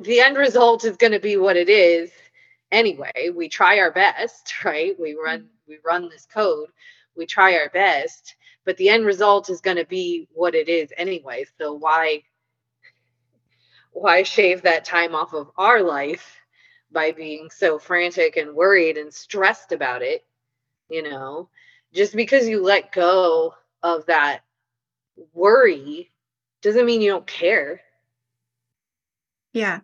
the 0.00 0.20
end 0.20 0.36
result 0.36 0.84
is 0.84 0.96
going 0.96 1.12
to 1.12 1.20
be 1.20 1.36
what 1.36 1.56
it 1.56 1.68
is 1.68 2.10
anyway. 2.70 3.30
We 3.34 3.48
try 3.48 3.78
our 3.80 3.90
best 3.90 4.54
right? 4.64 4.98
We 4.98 5.14
run 5.14 5.40
mm-hmm. 5.40 5.46
we 5.68 5.78
run 5.84 6.08
this 6.08 6.26
code. 6.26 6.68
We 7.16 7.26
try 7.26 7.54
our 7.56 7.70
best 7.70 8.36
but 8.66 8.76
the 8.76 8.90
end 8.90 9.06
result 9.06 9.48
is 9.48 9.60
going 9.62 9.78
to 9.78 9.86
be 9.86 10.28
what 10.34 10.54
it 10.54 10.68
is 10.68 10.92
anyway. 10.98 11.46
So 11.58 11.72
why 11.72 12.24
why 13.92 14.24
shave 14.24 14.60
that 14.62 14.84
time 14.84 15.14
off 15.14 15.32
of 15.32 15.50
our 15.56 15.82
life 15.82 16.36
by 16.92 17.12
being 17.12 17.48
so 17.48 17.78
frantic 17.78 18.36
and 18.36 18.54
worried 18.54 18.98
and 18.98 19.14
stressed 19.14 19.72
about 19.72 20.02
it 20.02 20.26
you 20.88 21.02
know 21.02 21.48
just 21.92 22.14
because 22.14 22.48
you 22.48 22.62
let 22.62 22.92
go 22.92 23.54
of 23.82 24.06
that 24.06 24.40
worry 25.32 26.10
doesn't 26.62 26.86
mean 26.86 27.00
you 27.00 27.10
don't 27.10 27.26
care 27.26 27.80
yeah 29.52 29.80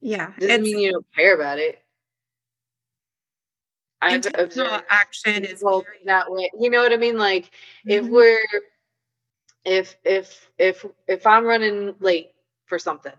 yeah 0.00 0.32
doesn't 0.38 0.50
it's, 0.50 0.62
mean 0.64 0.78
you 0.78 0.92
don't 0.92 1.06
care 1.14 1.34
about 1.34 1.58
it 1.58 1.82
I've 4.02 4.26
observed 4.34 4.84
action 4.90 5.44
is 5.44 5.62
that 6.06 6.24
way. 6.28 6.50
You 6.58 6.70
know 6.70 6.82
what 6.82 6.92
I 6.92 6.96
mean? 6.96 7.16
Like 7.16 7.44
mm-hmm. 7.44 7.90
if 7.90 8.06
we're 8.06 8.40
if 9.64 9.96
if 10.04 10.50
if 10.58 10.84
if 11.06 11.26
I'm 11.26 11.44
running 11.44 11.94
late 12.00 12.32
for 12.66 12.78
something 12.80 13.12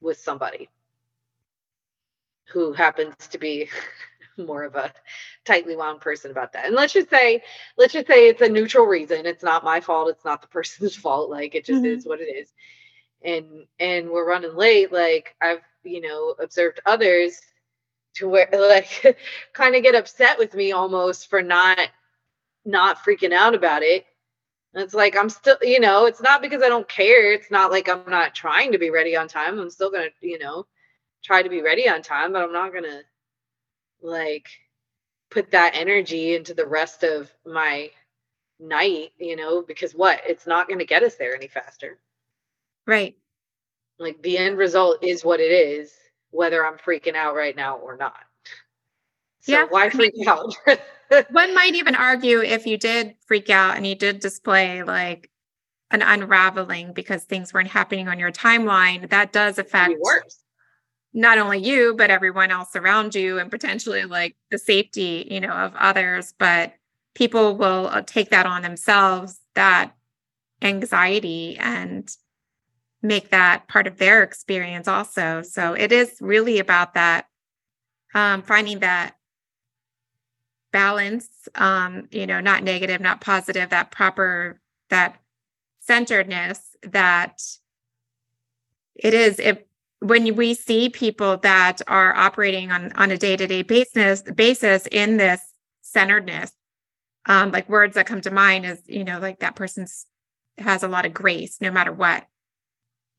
with 0.00 0.18
somebody 0.18 0.70
who 2.48 2.72
happens 2.72 3.14
to 3.30 3.38
be 3.38 3.68
more 4.38 4.64
of 4.64 4.74
a 4.74 4.92
tightly 5.44 5.76
wound 5.76 6.00
person 6.00 6.30
about 6.30 6.52
that. 6.52 6.66
And 6.66 6.74
let's 6.74 6.92
just 6.92 7.10
say, 7.10 7.42
let's 7.76 7.92
just 7.92 8.06
say 8.06 8.28
it's 8.28 8.42
a 8.42 8.48
neutral 8.48 8.86
reason. 8.86 9.26
It's 9.26 9.42
not 9.42 9.64
my 9.64 9.80
fault. 9.80 10.08
It's 10.10 10.24
not 10.24 10.42
the 10.42 10.48
person's 10.48 10.96
fault. 10.96 11.30
Like 11.30 11.54
it 11.54 11.64
just 11.64 11.82
mm-hmm. 11.82 11.98
is 11.98 12.06
what 12.06 12.20
it 12.20 12.24
is. 12.24 12.52
And 13.24 13.66
and 13.78 14.10
we're 14.10 14.28
running 14.28 14.56
late. 14.56 14.92
Like 14.92 15.34
I've, 15.40 15.62
you 15.84 16.00
know, 16.00 16.34
observed 16.40 16.80
others 16.86 17.40
to 18.14 18.28
where 18.28 18.48
like 18.52 19.16
kind 19.52 19.74
of 19.74 19.82
get 19.82 19.94
upset 19.94 20.38
with 20.38 20.54
me 20.54 20.72
almost 20.72 21.30
for 21.30 21.42
not 21.42 21.78
not 22.64 22.98
freaking 23.04 23.32
out 23.32 23.54
about 23.54 23.82
it. 23.82 24.06
And 24.74 24.82
it's 24.82 24.94
like 24.94 25.16
I'm 25.16 25.28
still, 25.28 25.58
you 25.62 25.80
know, 25.80 26.06
it's 26.06 26.22
not 26.22 26.42
because 26.42 26.62
I 26.62 26.68
don't 26.68 26.88
care. 26.88 27.32
It's 27.32 27.50
not 27.50 27.70
like 27.70 27.88
I'm 27.88 28.08
not 28.08 28.34
trying 28.34 28.72
to 28.72 28.78
be 28.78 28.90
ready 28.90 29.16
on 29.16 29.28
time. 29.28 29.58
I'm 29.58 29.70
still 29.70 29.90
gonna, 29.90 30.08
you 30.20 30.38
know, 30.38 30.66
try 31.22 31.42
to 31.42 31.48
be 31.50 31.62
ready 31.62 31.88
on 31.88 32.02
time, 32.02 32.32
but 32.32 32.42
I'm 32.42 32.52
not 32.52 32.72
gonna 32.72 33.02
like 34.02 34.48
put 35.30 35.50
that 35.50 35.74
energy 35.74 36.34
into 36.34 36.54
the 36.54 36.66
rest 36.66 37.02
of 37.02 37.30
my 37.46 37.90
night, 38.60 39.10
you 39.18 39.36
know, 39.36 39.62
because 39.62 39.94
what? 39.94 40.20
It's 40.26 40.46
not 40.46 40.68
going 40.68 40.78
to 40.78 40.84
get 40.84 41.02
us 41.02 41.14
there 41.16 41.34
any 41.34 41.48
faster. 41.48 41.98
Right. 42.86 43.16
Like 43.98 44.22
the 44.22 44.38
end 44.38 44.58
result 44.58 45.02
is 45.02 45.24
what 45.24 45.40
it 45.40 45.50
is, 45.52 45.92
whether 46.30 46.64
I'm 46.64 46.78
freaking 46.78 47.14
out 47.14 47.34
right 47.34 47.56
now 47.56 47.76
or 47.76 47.96
not. 47.96 48.20
So 49.40 49.52
yeah. 49.52 49.66
why 49.68 49.90
freak 49.90 50.14
out? 50.26 50.54
One 51.30 51.54
might 51.54 51.74
even 51.74 51.94
argue 51.94 52.40
if 52.40 52.66
you 52.66 52.78
did 52.78 53.14
freak 53.26 53.50
out 53.50 53.76
and 53.76 53.86
you 53.86 53.94
did 53.94 54.20
display 54.20 54.82
like 54.82 55.30
an 55.90 56.02
unraveling 56.02 56.92
because 56.94 57.24
things 57.24 57.52
weren't 57.52 57.68
happening 57.68 58.08
on 58.08 58.18
your 58.18 58.32
timeline, 58.32 59.10
that 59.10 59.32
does 59.32 59.58
affect 59.58 59.94
worse 60.00 60.41
not 61.14 61.38
only 61.38 61.58
you 61.58 61.94
but 61.94 62.10
everyone 62.10 62.50
else 62.50 62.74
around 62.74 63.14
you 63.14 63.38
and 63.38 63.50
potentially 63.50 64.04
like 64.04 64.36
the 64.50 64.58
safety 64.58 65.26
you 65.30 65.40
know 65.40 65.52
of 65.52 65.74
others. 65.76 66.34
But 66.38 66.74
people 67.14 67.56
will 67.56 67.88
uh, 67.88 68.02
take 68.02 68.30
that 68.30 68.46
on 68.46 68.62
themselves 68.62 69.40
that 69.54 69.94
anxiety 70.62 71.56
and 71.58 72.08
make 73.02 73.30
that 73.30 73.68
part 73.68 73.86
of 73.86 73.98
their 73.98 74.22
experience 74.22 74.86
also. 74.88 75.42
So 75.42 75.74
it 75.74 75.92
is 75.92 76.16
really 76.20 76.58
about 76.58 76.94
that 76.94 77.26
um, 78.14 78.42
finding 78.42 78.80
that 78.80 79.16
balance 80.72 81.28
um, 81.54 82.08
you 82.10 82.26
know 82.26 82.40
not 82.40 82.64
negative 82.64 83.00
not 83.00 83.20
positive 83.20 83.70
that 83.70 83.90
proper 83.90 84.60
that 84.88 85.20
centeredness 85.80 86.76
that 86.82 87.42
it 88.94 89.14
is 89.14 89.38
it 89.38 89.68
when 90.02 90.34
we 90.34 90.52
see 90.52 90.88
people 90.88 91.36
that 91.38 91.80
are 91.86 92.14
operating 92.14 92.72
on, 92.72 92.90
on 92.96 93.12
a 93.12 93.16
day-to-day 93.16 93.62
basis 93.62 94.22
basis 94.22 94.86
in 94.90 95.16
this 95.16 95.40
centeredness 95.82 96.52
um, 97.26 97.52
like 97.52 97.68
words 97.68 97.94
that 97.94 98.06
come 98.06 98.20
to 98.20 98.32
mind 98.32 98.66
is 98.66 98.82
you 98.86 99.04
know 99.04 99.20
like 99.20 99.38
that 99.38 99.54
person's 99.54 100.06
has 100.58 100.82
a 100.82 100.88
lot 100.88 101.06
of 101.06 101.14
grace 101.14 101.58
no 101.60 101.70
matter 101.70 101.92
what 101.92 102.26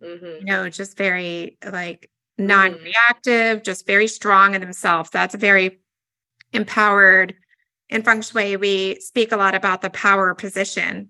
mm-hmm. 0.04 0.26
you 0.26 0.44
know 0.44 0.70
just 0.70 0.98
very 0.98 1.58
like 1.64 2.10
mm-hmm. 2.40 2.48
non-reactive 2.48 3.58
mm-hmm. 3.58 3.64
just 3.64 3.88
very 3.88 4.08
strong 4.08 4.54
in 4.54 4.62
themselves 4.62 5.10
that's 5.10 5.36
very 5.36 5.80
empowered 6.52 7.34
in 7.90 8.04
feng 8.04 8.22
shui 8.22 8.58
we 8.58 9.00
speak 9.00 9.32
a 9.32 9.38
lot 9.38 9.56
about 9.56 9.82
the 9.82 9.90
power 9.90 10.36
position 10.36 11.10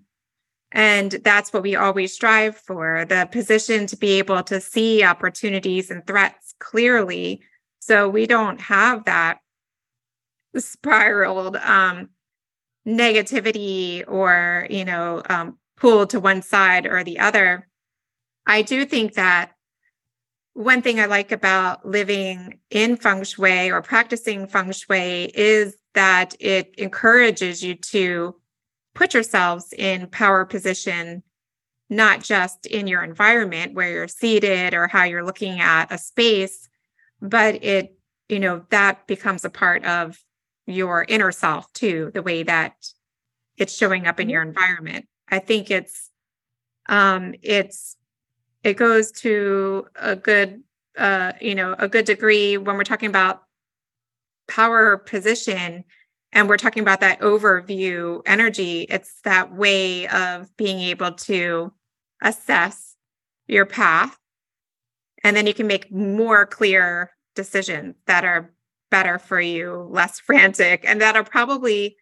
and 0.74 1.12
that's 1.22 1.52
what 1.52 1.62
we 1.62 1.76
always 1.76 2.12
strive 2.12 2.56
for 2.56 3.04
the 3.04 3.28
position 3.30 3.86
to 3.86 3.96
be 3.96 4.18
able 4.18 4.42
to 4.42 4.60
see 4.60 5.04
opportunities 5.04 5.88
and 5.88 6.04
threats 6.04 6.52
clearly. 6.58 7.40
So 7.78 8.08
we 8.08 8.26
don't 8.26 8.60
have 8.60 9.04
that 9.04 9.38
spiraled 10.56 11.56
um, 11.56 12.08
negativity 12.86 14.02
or, 14.08 14.66
you 14.68 14.84
know, 14.84 15.22
um, 15.30 15.58
pulled 15.76 16.10
to 16.10 16.18
one 16.18 16.42
side 16.42 16.86
or 16.86 17.04
the 17.04 17.20
other. 17.20 17.68
I 18.44 18.62
do 18.62 18.84
think 18.84 19.14
that 19.14 19.52
one 20.54 20.82
thing 20.82 20.98
I 20.98 21.06
like 21.06 21.30
about 21.30 21.86
living 21.86 22.58
in 22.70 22.96
feng 22.96 23.22
shui 23.22 23.70
or 23.70 23.80
practicing 23.80 24.48
feng 24.48 24.72
shui 24.72 25.30
is 25.34 25.76
that 25.94 26.34
it 26.40 26.74
encourages 26.78 27.62
you 27.62 27.76
to 27.76 28.34
put 28.94 29.14
yourselves 29.14 29.72
in 29.76 30.06
power 30.08 30.44
position 30.44 31.22
not 31.90 32.22
just 32.22 32.66
in 32.66 32.86
your 32.86 33.02
environment 33.02 33.74
where 33.74 33.90
you're 33.90 34.08
seated 34.08 34.72
or 34.72 34.88
how 34.88 35.04
you're 35.04 35.24
looking 35.24 35.60
at 35.60 35.92
a 35.92 35.98
space 35.98 36.68
but 37.20 37.62
it 37.62 37.96
you 38.28 38.40
know 38.40 38.64
that 38.70 39.06
becomes 39.06 39.44
a 39.44 39.50
part 39.50 39.84
of 39.84 40.18
your 40.66 41.04
inner 41.08 41.30
self 41.32 41.70
too 41.72 42.10
the 42.14 42.22
way 42.22 42.42
that 42.42 42.74
it's 43.56 43.76
showing 43.76 44.06
up 44.06 44.18
in 44.18 44.28
your 44.28 44.42
environment. 44.42 45.06
I 45.28 45.38
think 45.38 45.70
it's 45.70 46.10
um 46.88 47.34
it's 47.42 47.96
it 48.62 48.74
goes 48.74 49.10
to 49.12 49.86
a 49.96 50.16
good 50.16 50.62
uh 50.98 51.32
you 51.40 51.54
know 51.54 51.74
a 51.78 51.88
good 51.88 52.04
degree 52.04 52.56
when 52.56 52.76
we're 52.76 52.84
talking 52.84 53.08
about 53.08 53.42
power 54.48 54.98
position 54.98 55.84
and 56.34 56.48
we're 56.48 56.58
talking 56.58 56.82
about 56.82 57.00
that 57.00 57.20
overview 57.20 58.20
energy 58.26 58.82
it's 58.82 59.20
that 59.22 59.54
way 59.54 60.06
of 60.08 60.54
being 60.56 60.80
able 60.80 61.12
to 61.12 61.72
assess 62.22 62.96
your 63.46 63.66
path. 63.66 64.18
And 65.22 65.36
then 65.36 65.46
you 65.46 65.54
can 65.54 65.66
make 65.66 65.92
more 65.92 66.46
clear 66.46 67.10
decisions 67.34 67.94
that 68.06 68.24
are 68.24 68.52
better 68.90 69.18
for 69.18 69.40
you 69.40 69.88
less 69.90 70.20
frantic 70.20 70.84
and 70.86 71.00
that 71.00 71.16
are 71.16 71.24
probably 71.24 71.96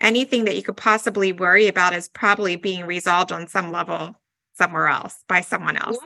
anything 0.00 0.44
that 0.44 0.56
you 0.56 0.62
could 0.62 0.76
possibly 0.76 1.32
worry 1.32 1.66
about 1.66 1.94
is 1.94 2.08
probably 2.08 2.56
being 2.56 2.86
resolved 2.86 3.32
on 3.32 3.48
some 3.48 3.72
level 3.72 4.14
somewhere 4.54 4.88
else 4.88 5.24
by 5.28 5.40
someone 5.40 5.76
else. 5.76 5.98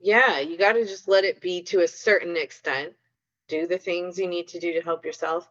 Yeah, 0.00 0.36
yeah 0.36 0.40
you 0.40 0.58
got 0.58 0.72
to 0.72 0.84
just 0.84 1.08
let 1.08 1.24
it 1.24 1.40
be 1.40 1.62
to 1.64 1.80
a 1.80 1.88
certain 1.88 2.36
extent. 2.36 2.92
Do 3.48 3.66
the 3.66 3.78
things 3.78 4.18
you 4.18 4.26
need 4.26 4.48
to 4.48 4.60
do 4.60 4.72
to 4.72 4.82
help 4.82 5.04
yourself 5.04 5.48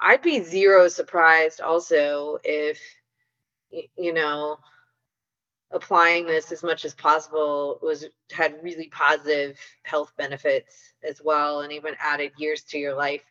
I'd 0.00 0.22
be 0.22 0.40
zero 0.42 0.88
surprised 0.88 1.60
also 1.60 2.38
if, 2.44 2.78
you 3.70 4.12
know, 4.12 4.58
applying 5.70 6.26
this 6.26 6.52
as 6.52 6.62
much 6.62 6.84
as 6.84 6.94
possible 6.94 7.78
was 7.82 8.06
had 8.30 8.62
really 8.62 8.88
positive 8.88 9.58
health 9.82 10.12
benefits 10.16 10.92
as 11.02 11.20
well 11.24 11.62
and 11.62 11.72
even 11.72 11.94
added 11.98 12.30
years 12.36 12.62
to 12.62 12.78
your 12.78 12.94
life 12.94 13.22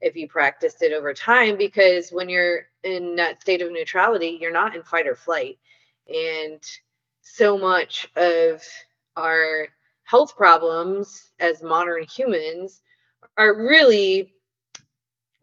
if 0.00 0.16
you 0.16 0.26
practiced 0.26 0.82
it 0.82 0.92
over 0.92 1.14
time 1.14 1.56
because 1.56 2.10
when 2.10 2.28
you're 2.28 2.66
in 2.82 3.14
that 3.16 3.40
state 3.40 3.62
of 3.62 3.70
neutrality 3.70 4.36
you're 4.40 4.52
not 4.52 4.74
in 4.74 4.82
fight 4.82 5.06
or 5.06 5.14
flight. 5.14 5.58
And 6.08 6.60
so 7.22 7.56
much 7.56 8.08
of 8.16 8.62
our 9.16 9.68
health 10.02 10.36
problems 10.36 11.30
as 11.38 11.62
modern 11.62 12.04
humans 12.04 12.82
are 13.38 13.54
really 13.54 14.34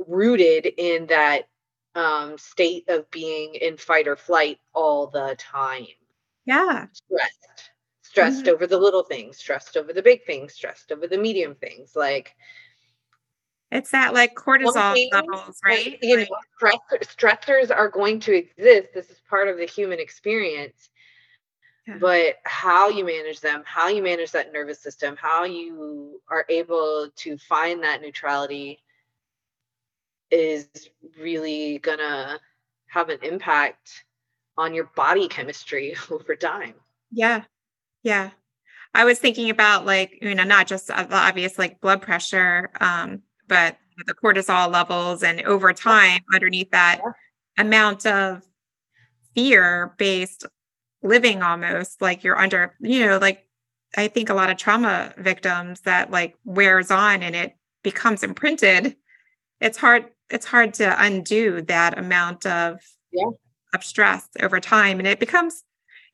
rooted 0.08 0.66
in 0.78 1.08
that 1.08 1.48
um, 1.96 2.38
state 2.38 2.86
of 2.90 3.10
being 3.12 3.56
in 3.56 3.78
fight 3.78 4.08
or 4.08 4.16
flight 4.16 4.60
all 4.74 5.08
the 5.08 5.36
time. 5.38 5.88
Yeah. 6.46 6.88
Stressed. 6.92 7.72
Stressed 8.02 8.44
mm-hmm. 8.44 8.54
over 8.54 8.68
the 8.68 8.78
little 8.78 9.04
things, 9.04 9.38
stressed 9.38 9.78
over 9.78 9.94
the 9.94 10.02
big 10.02 10.26
things, 10.26 10.54
stressed 10.54 10.92
over 10.92 11.08
the 11.08 11.18
medium 11.18 11.56
things. 11.56 11.96
Like 11.96 12.36
it's 13.72 13.92
that 13.92 14.14
like 14.14 14.36
cortisol 14.36 14.94
thing, 14.94 15.10
levels, 15.14 15.58
right? 15.66 15.98
You 16.02 16.18
like, 16.18 16.30
know, 16.30 16.38
stress, 16.58 17.16
stressors 17.16 17.76
are 17.76 17.88
going 17.88 18.20
to 18.22 18.36
exist. 18.36 18.90
This 18.94 19.10
is 19.10 19.22
part 19.30 19.48
of 19.48 19.58
the 19.58 19.66
human 19.66 20.00
experience. 20.00 20.90
Yeah. 21.88 21.98
But 22.00 22.36
how 22.44 22.90
you 22.90 23.06
manage 23.06 23.40
them, 23.40 23.64
how 23.66 23.88
you 23.88 24.04
manage 24.04 24.32
that 24.32 24.52
nervous 24.52 24.80
system, 24.80 25.16
how 25.20 25.46
you 25.46 26.22
are 26.30 26.46
able 26.50 27.10
to 27.16 27.38
find 27.38 27.82
that 27.84 28.02
neutrality 28.02 28.84
is 30.32 30.68
really 31.20 31.80
gonna 31.80 32.40
have 32.88 33.10
an 33.10 33.20
impact 33.22 34.04
on 34.58 34.74
your 34.74 34.86
body 34.96 35.28
chemistry 35.28 35.96
over 36.12 36.36
time. 36.36 36.74
Yeah. 37.12 37.44
Yeah. 38.04 38.32
I 38.94 39.06
was 39.06 39.20
thinking 39.20 39.50
about 39.50 39.86
like, 39.86 40.18
you 40.22 40.36
know, 40.36 40.44
not 40.44 40.68
just 40.68 40.92
obvious 40.92 41.58
like 41.58 41.80
blood 41.80 42.02
pressure, 42.02 42.70
um, 42.82 43.22
but 43.48 43.78
the 44.06 44.14
cortisol 44.14 44.72
levels 44.72 45.24
and 45.24 45.42
over 45.42 45.72
time 45.74 46.22
underneath 46.34 46.72
that 46.72 47.02
amount 47.58 48.06
of 48.06 48.44
fear 49.34 49.94
based 49.98 50.46
living 51.04 51.42
almost 51.42 52.02
like 52.02 52.24
you're 52.24 52.38
under, 52.38 52.76
you 52.80 53.06
know, 53.06 53.18
like 53.18 53.48
I 53.96 54.08
think 54.08 54.30
a 54.30 54.34
lot 54.34 54.50
of 54.50 54.58
trauma 54.58 55.14
victims 55.18 55.82
that 55.82 56.12
like 56.12 56.36
wears 56.44 56.92
on 56.92 57.24
and 57.24 57.36
it 57.36 57.56
becomes 57.84 58.24
imprinted. 58.24 58.96
It's 59.60 59.78
hard 59.78 60.06
it's 60.32 60.46
hard 60.46 60.74
to 60.76 61.04
undo 61.04 61.62
that 61.64 61.98
amount 61.98 62.46
of 62.46 62.80
yeah. 63.12 63.30
of 63.74 63.84
stress 63.84 64.28
over 64.42 64.60
time 64.60 65.00
and 65.00 65.08
it 65.08 65.20
becomes 65.20 65.64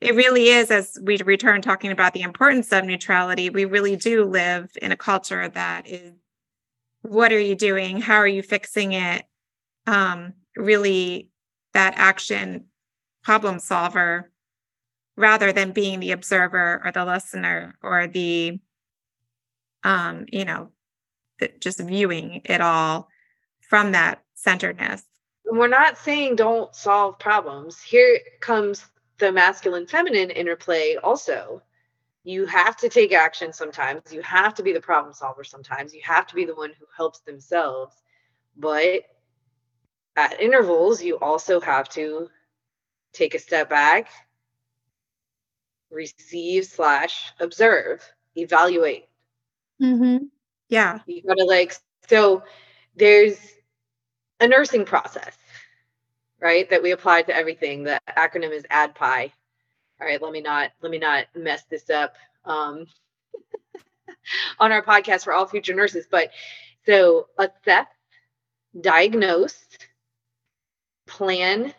it 0.00 0.14
really 0.14 0.48
is 0.48 0.70
as 0.70 0.96
we 1.02 1.16
return 1.24 1.60
talking 1.60 1.90
about 1.90 2.12
the 2.12 2.22
importance 2.22 2.72
of 2.72 2.84
neutrality 2.84 3.50
we 3.50 3.64
really 3.64 3.96
do 3.96 4.24
live 4.24 4.70
in 4.80 4.92
a 4.92 4.96
culture 4.96 5.48
that 5.48 5.88
is 5.88 6.12
what 7.02 7.32
are 7.32 7.40
you 7.40 7.54
doing? 7.54 8.00
How 8.00 8.16
are 8.16 8.28
you 8.28 8.42
fixing 8.42 8.92
it? 8.92 9.24
Um 9.86 10.34
really 10.56 11.30
that 11.74 11.94
action 11.96 12.66
problem 13.22 13.58
solver 13.58 14.30
rather 15.16 15.52
than 15.52 15.72
being 15.72 16.00
the 16.00 16.12
observer 16.12 16.80
or 16.84 16.92
the 16.92 17.04
listener 17.04 17.76
or 17.82 18.06
the 18.06 18.58
um 19.84 20.26
you 20.28 20.44
know 20.44 20.70
just 21.60 21.80
viewing 21.80 22.40
it 22.44 22.60
all 22.60 23.08
from 23.68 23.92
that 23.92 24.22
centeredness. 24.34 25.04
We're 25.44 25.68
not 25.68 25.96
saying 25.96 26.36
don't 26.36 26.74
solve 26.74 27.18
problems. 27.18 27.80
Here 27.80 28.18
comes 28.40 28.84
the 29.18 29.32
masculine 29.32 29.86
feminine 29.86 30.30
interplay 30.30 30.96
also. 30.96 31.62
You 32.24 32.44
have 32.46 32.76
to 32.78 32.88
take 32.88 33.12
action 33.12 33.52
sometimes. 33.52 34.12
You 34.12 34.20
have 34.22 34.54
to 34.54 34.62
be 34.62 34.72
the 34.72 34.80
problem 34.80 35.14
solver 35.14 35.44
sometimes. 35.44 35.94
You 35.94 36.00
have 36.04 36.26
to 36.26 36.34
be 36.34 36.44
the 36.44 36.54
one 36.54 36.72
who 36.78 36.86
helps 36.94 37.20
themselves. 37.20 37.94
But 38.56 39.02
at 40.16 40.40
intervals, 40.40 41.02
you 41.02 41.18
also 41.18 41.60
have 41.60 41.88
to 41.90 42.28
take 43.12 43.34
a 43.34 43.38
step 43.38 43.70
back, 43.70 44.10
receive 45.90 46.66
slash 46.66 47.32
observe, 47.40 48.02
evaluate. 48.34 49.06
Mm-hmm. 49.80 50.24
Yeah. 50.68 50.98
You 51.06 51.22
gotta 51.22 51.44
like, 51.44 51.74
so 52.08 52.42
there's 52.96 53.38
a 54.40 54.48
nursing 54.48 54.84
process, 54.84 55.36
right? 56.40 56.68
That 56.70 56.82
we 56.82 56.92
apply 56.92 57.22
to 57.22 57.34
everything. 57.34 57.84
The 57.84 58.00
acronym 58.16 58.52
is 58.52 58.64
ADPI. 58.70 59.32
All 60.00 60.06
right, 60.06 60.22
let 60.22 60.32
me 60.32 60.40
not 60.40 60.70
let 60.80 60.90
me 60.90 60.98
not 60.98 61.26
mess 61.34 61.64
this 61.64 61.90
up 61.90 62.14
um, 62.44 62.86
on 64.60 64.72
our 64.72 64.82
podcast 64.82 65.24
for 65.24 65.32
all 65.32 65.46
future 65.46 65.74
nurses. 65.74 66.06
But 66.10 66.30
so 66.86 67.26
assess, 67.36 67.86
diagnose, 68.80 69.56
plan, 71.06 71.74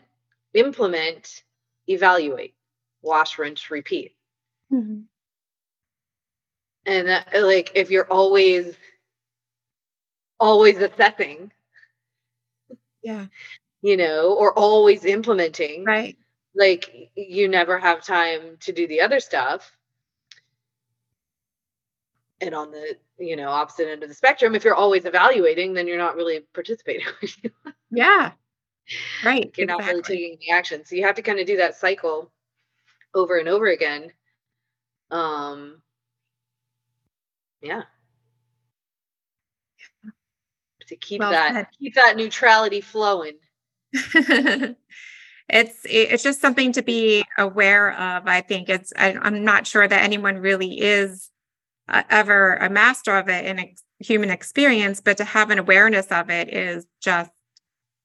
implement, 0.54 1.44
evaluate, 1.88 2.56
wash, 3.02 3.38
rinse, 3.38 3.72
repeat. 3.72 4.16
Mm-hmm. 4.72 5.02
And 6.86 7.08
that, 7.08 7.30
like 7.34 7.72
if 7.76 7.90
you're 7.90 8.12
always 8.12 8.76
always 10.40 10.78
assessing 10.78 11.52
yeah. 13.02 13.26
you 13.82 13.98
know 13.98 14.34
or 14.34 14.58
always 14.58 15.06
implementing 15.06 15.84
right. 15.86 16.18
like 16.56 17.12
you 17.16 17.48
never 17.48 17.78
have 17.78 18.04
time 18.04 18.58
to 18.62 18.72
do 18.72 18.88
the 18.88 19.02
other 19.02 19.20
stuff. 19.20 19.72
And 22.42 22.56
on 22.56 22.72
the 22.72 22.96
you 23.18 23.36
know 23.36 23.50
opposite 23.50 23.90
end 23.90 24.04
of 24.04 24.10
the 24.10 24.16
spectrum 24.16 24.56
if 24.56 24.64
you're 24.64 24.76
always 24.76 25.06
evaluating 25.06 25.74
then 25.74 25.88
you're 25.88 25.98
not 25.98 26.16
really 26.16 26.42
participating 26.54 27.08
yeah. 27.92 28.32
Right 29.24 29.52
you're 29.58 29.66
exactly. 29.66 29.66
not 29.66 29.86
really 29.86 30.02
taking 30.02 30.38
the 30.40 30.52
action. 30.52 30.86
So 30.86 30.96
you 30.96 31.04
have 31.04 31.16
to 31.16 31.22
kind 31.22 31.40
of 31.40 31.46
do 31.46 31.58
that 31.58 31.76
cycle 31.76 32.32
over 33.14 33.38
and 33.38 33.48
over 33.48 33.68
again. 33.68 34.12
Um 35.12 35.82
yeah 37.62 37.84
to 40.90 40.96
keep 40.96 41.20
well 41.20 41.32
that 41.32 41.54
said. 41.54 41.68
keep 41.80 41.96
that 41.96 42.18
neutrality 42.18 42.82
flowing. 42.82 43.38
it's 43.94 44.76
it's 45.86 46.24
just 46.24 46.42
something 46.42 46.72
to 46.74 46.82
be 46.82 47.24
aware 47.38 47.94
of. 47.94 48.28
I 48.28 48.42
think 48.42 48.70
it's 48.70 48.92
I, 48.98 49.12
am 49.22 49.44
not 49.44 49.66
sure 49.66 49.88
that 49.88 50.04
anyone 50.04 50.38
really 50.38 50.80
is 50.80 51.30
uh, 51.88 52.04
ever 52.10 52.56
a 52.56 52.70
master 52.70 53.16
of 53.18 53.30
it 53.30 53.46
in 53.46 53.60
ex- 53.60 53.84
human 54.00 54.30
experience, 54.30 55.02
but 55.02 55.18
to 55.18 55.24
have 55.24 55.50
an 55.50 55.60
awareness 55.60 56.08
of 56.08 56.30
it 56.30 56.54
is 56.54 56.86
just 57.02 57.32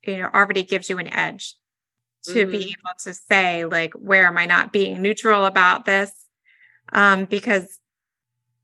you 0.06 0.18
know 0.18 0.30
already 0.32 0.62
gives 0.62 0.88
you 0.88 0.98
an 0.98 1.12
edge 1.12 1.54
to 2.24 2.32
mm-hmm. 2.32 2.50
be 2.50 2.64
able 2.64 2.94
to 3.02 3.12
say 3.12 3.64
like 3.64 3.92
where 3.94 4.26
am 4.26 4.38
I 4.38 4.46
not 4.46 4.72
being 4.72 5.02
neutral 5.02 5.44
about 5.44 5.84
this 5.84 6.10
um, 6.92 7.26
because 7.26 7.78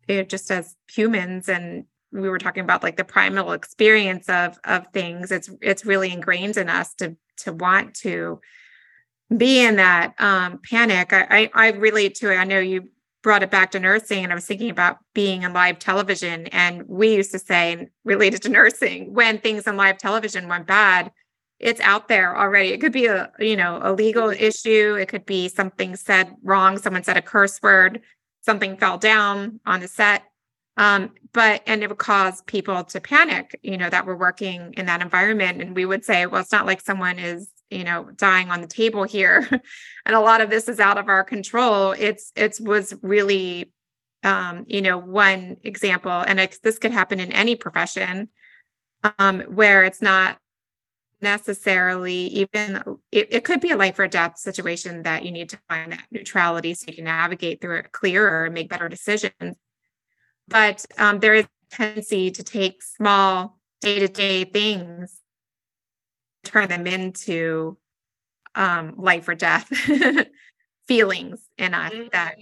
it 0.09 0.28
just 0.28 0.50
as 0.50 0.76
humans 0.88 1.48
and 1.48 1.85
we 2.12 2.29
were 2.29 2.38
talking 2.38 2.64
about 2.64 2.83
like 2.83 2.96
the 2.96 3.05
primal 3.05 3.53
experience 3.53 4.29
of 4.29 4.59
of 4.64 4.87
things 4.92 5.31
it's 5.31 5.51
it's 5.61 5.85
really 5.85 6.12
ingrained 6.12 6.57
in 6.57 6.68
us 6.68 6.94
to 6.94 7.16
to 7.37 7.53
want 7.53 7.94
to 7.94 8.40
be 9.37 9.64
in 9.64 9.77
that 9.77 10.14
um 10.18 10.61
panic 10.68 11.12
I, 11.12 11.27
I 11.31 11.51
i 11.55 11.70
relate 11.73 12.14
to 12.16 12.33
it 12.33 12.37
i 12.37 12.44
know 12.44 12.59
you 12.59 12.88
brought 13.23 13.42
it 13.42 13.51
back 13.51 13.70
to 13.73 13.81
nursing 13.81 14.25
and 14.25 14.33
i 14.33 14.35
was 14.35 14.46
thinking 14.46 14.70
about 14.70 14.99
being 15.14 15.42
in 15.42 15.53
live 15.53 15.79
television 15.79 16.46
and 16.49 16.85
we 16.88 17.14
used 17.14 17.33
to 17.33 17.38
say 17.38 17.88
related 18.05 18.42
to 18.42 18.49
nursing 18.51 19.14
when 19.14 19.38
things 19.38 19.66
in 19.66 19.77
live 19.77 19.99
television 19.99 20.49
went 20.49 20.66
bad 20.66 21.12
it's 21.61 21.81
out 21.83 22.09
there 22.09 22.37
already. 22.37 22.70
It 22.70 22.81
could 22.81 22.92
be 22.92 23.07
a, 23.07 23.31
you 23.38 23.55
know, 23.55 23.79
a 23.83 23.92
legal 23.92 24.31
issue. 24.31 24.96
It 24.99 25.09
could 25.09 25.27
be 25.27 25.49
something 25.49 25.94
said 25.94 26.35
wrong. 26.42 26.79
Someone 26.79 27.05
said 27.05 27.18
a 27.18 27.23
curse 27.23 27.61
word, 27.62 28.01
something 28.40 28.79
fell 28.79 28.96
down 28.96 29.61
on 29.66 29.81
the 29.81 29.88
set. 29.88 30.23
Um, 30.76 31.11
but 31.33 31.62
and 31.66 31.83
it 31.83 31.88
would 31.88 31.98
cause 31.98 32.42
people 32.42 32.83
to 32.85 33.00
panic, 33.00 33.59
you 33.62 33.76
know, 33.76 33.90
that 33.90 34.06
were 34.06 34.16
working 34.16 34.72
in 34.76 34.87
that 34.87 35.02
environment. 35.02 35.61
And 35.61 35.76
we 35.76 35.85
would 35.85 36.04
say, 36.04 36.26
well, 36.26 36.40
it's 36.40 36.52
not 36.52 36.66
like 36.66 36.80
someone 36.80 37.18
is, 37.18 37.50
you 37.70 37.85
know, 37.85 38.11
dying 38.16 38.50
on 38.50 38.61
the 38.61 38.66
table 38.66 39.04
here. 39.04 39.46
and 40.06 40.16
a 40.16 40.20
lot 40.20 40.40
of 40.40 40.50
this 40.50 40.68
is 40.68 40.80
out 40.80 40.98
of 40.98 41.09
our 41.09 41.24
control. 41.24 41.92
It's 41.92 42.33
it's 42.35 42.61
was 42.61 42.94
really 43.02 43.72
um, 44.22 44.64
you 44.68 44.83
know, 44.83 44.98
one 44.98 45.56
example, 45.62 46.12
and 46.12 46.38
this 46.62 46.78
could 46.78 46.92
happen 46.92 47.20
in 47.20 47.33
any 47.33 47.56
profession, 47.56 48.28
um, 49.18 49.40
where 49.42 49.85
it's 49.85 50.02
not 50.02 50.38
necessarily 51.22 52.14
even 52.14 52.83
it, 53.12 53.28
it, 53.30 53.44
could 53.44 53.61
be 53.61 53.70
a 53.70 53.76
life 53.76 53.98
or 53.98 54.06
death 54.09 54.38
situation 54.38 55.02
that 55.02 55.24
you 55.24 55.30
need 55.30 55.50
to 55.50 55.59
find 55.68 55.92
that 55.92 56.04
neutrality 56.11 56.72
so 56.72 56.87
you 56.88 56.94
can 56.94 57.04
navigate 57.04 57.61
through 57.61 57.76
it 57.76 57.92
clearer 57.92 58.46
and 58.46 58.54
make 58.54 58.70
better 58.70 58.88
decisions 58.88 59.56
but 60.51 60.85
um, 60.99 61.21
there 61.21 61.35
is 61.35 61.45
a 61.45 61.75
tendency 61.75 62.31
to 62.31 62.43
take 62.43 62.83
small 62.83 63.59
day-to-day 63.81 64.45
things 64.45 65.21
turn 66.45 66.69
them 66.69 66.87
into 66.87 67.77
um, 68.55 68.95
life 68.99 69.29
or 69.29 69.35
death 69.35 69.69
feelings 70.87 71.41
in 71.57 71.73
us 71.73 71.93
mm-hmm. 71.93 72.09
that 72.13 72.37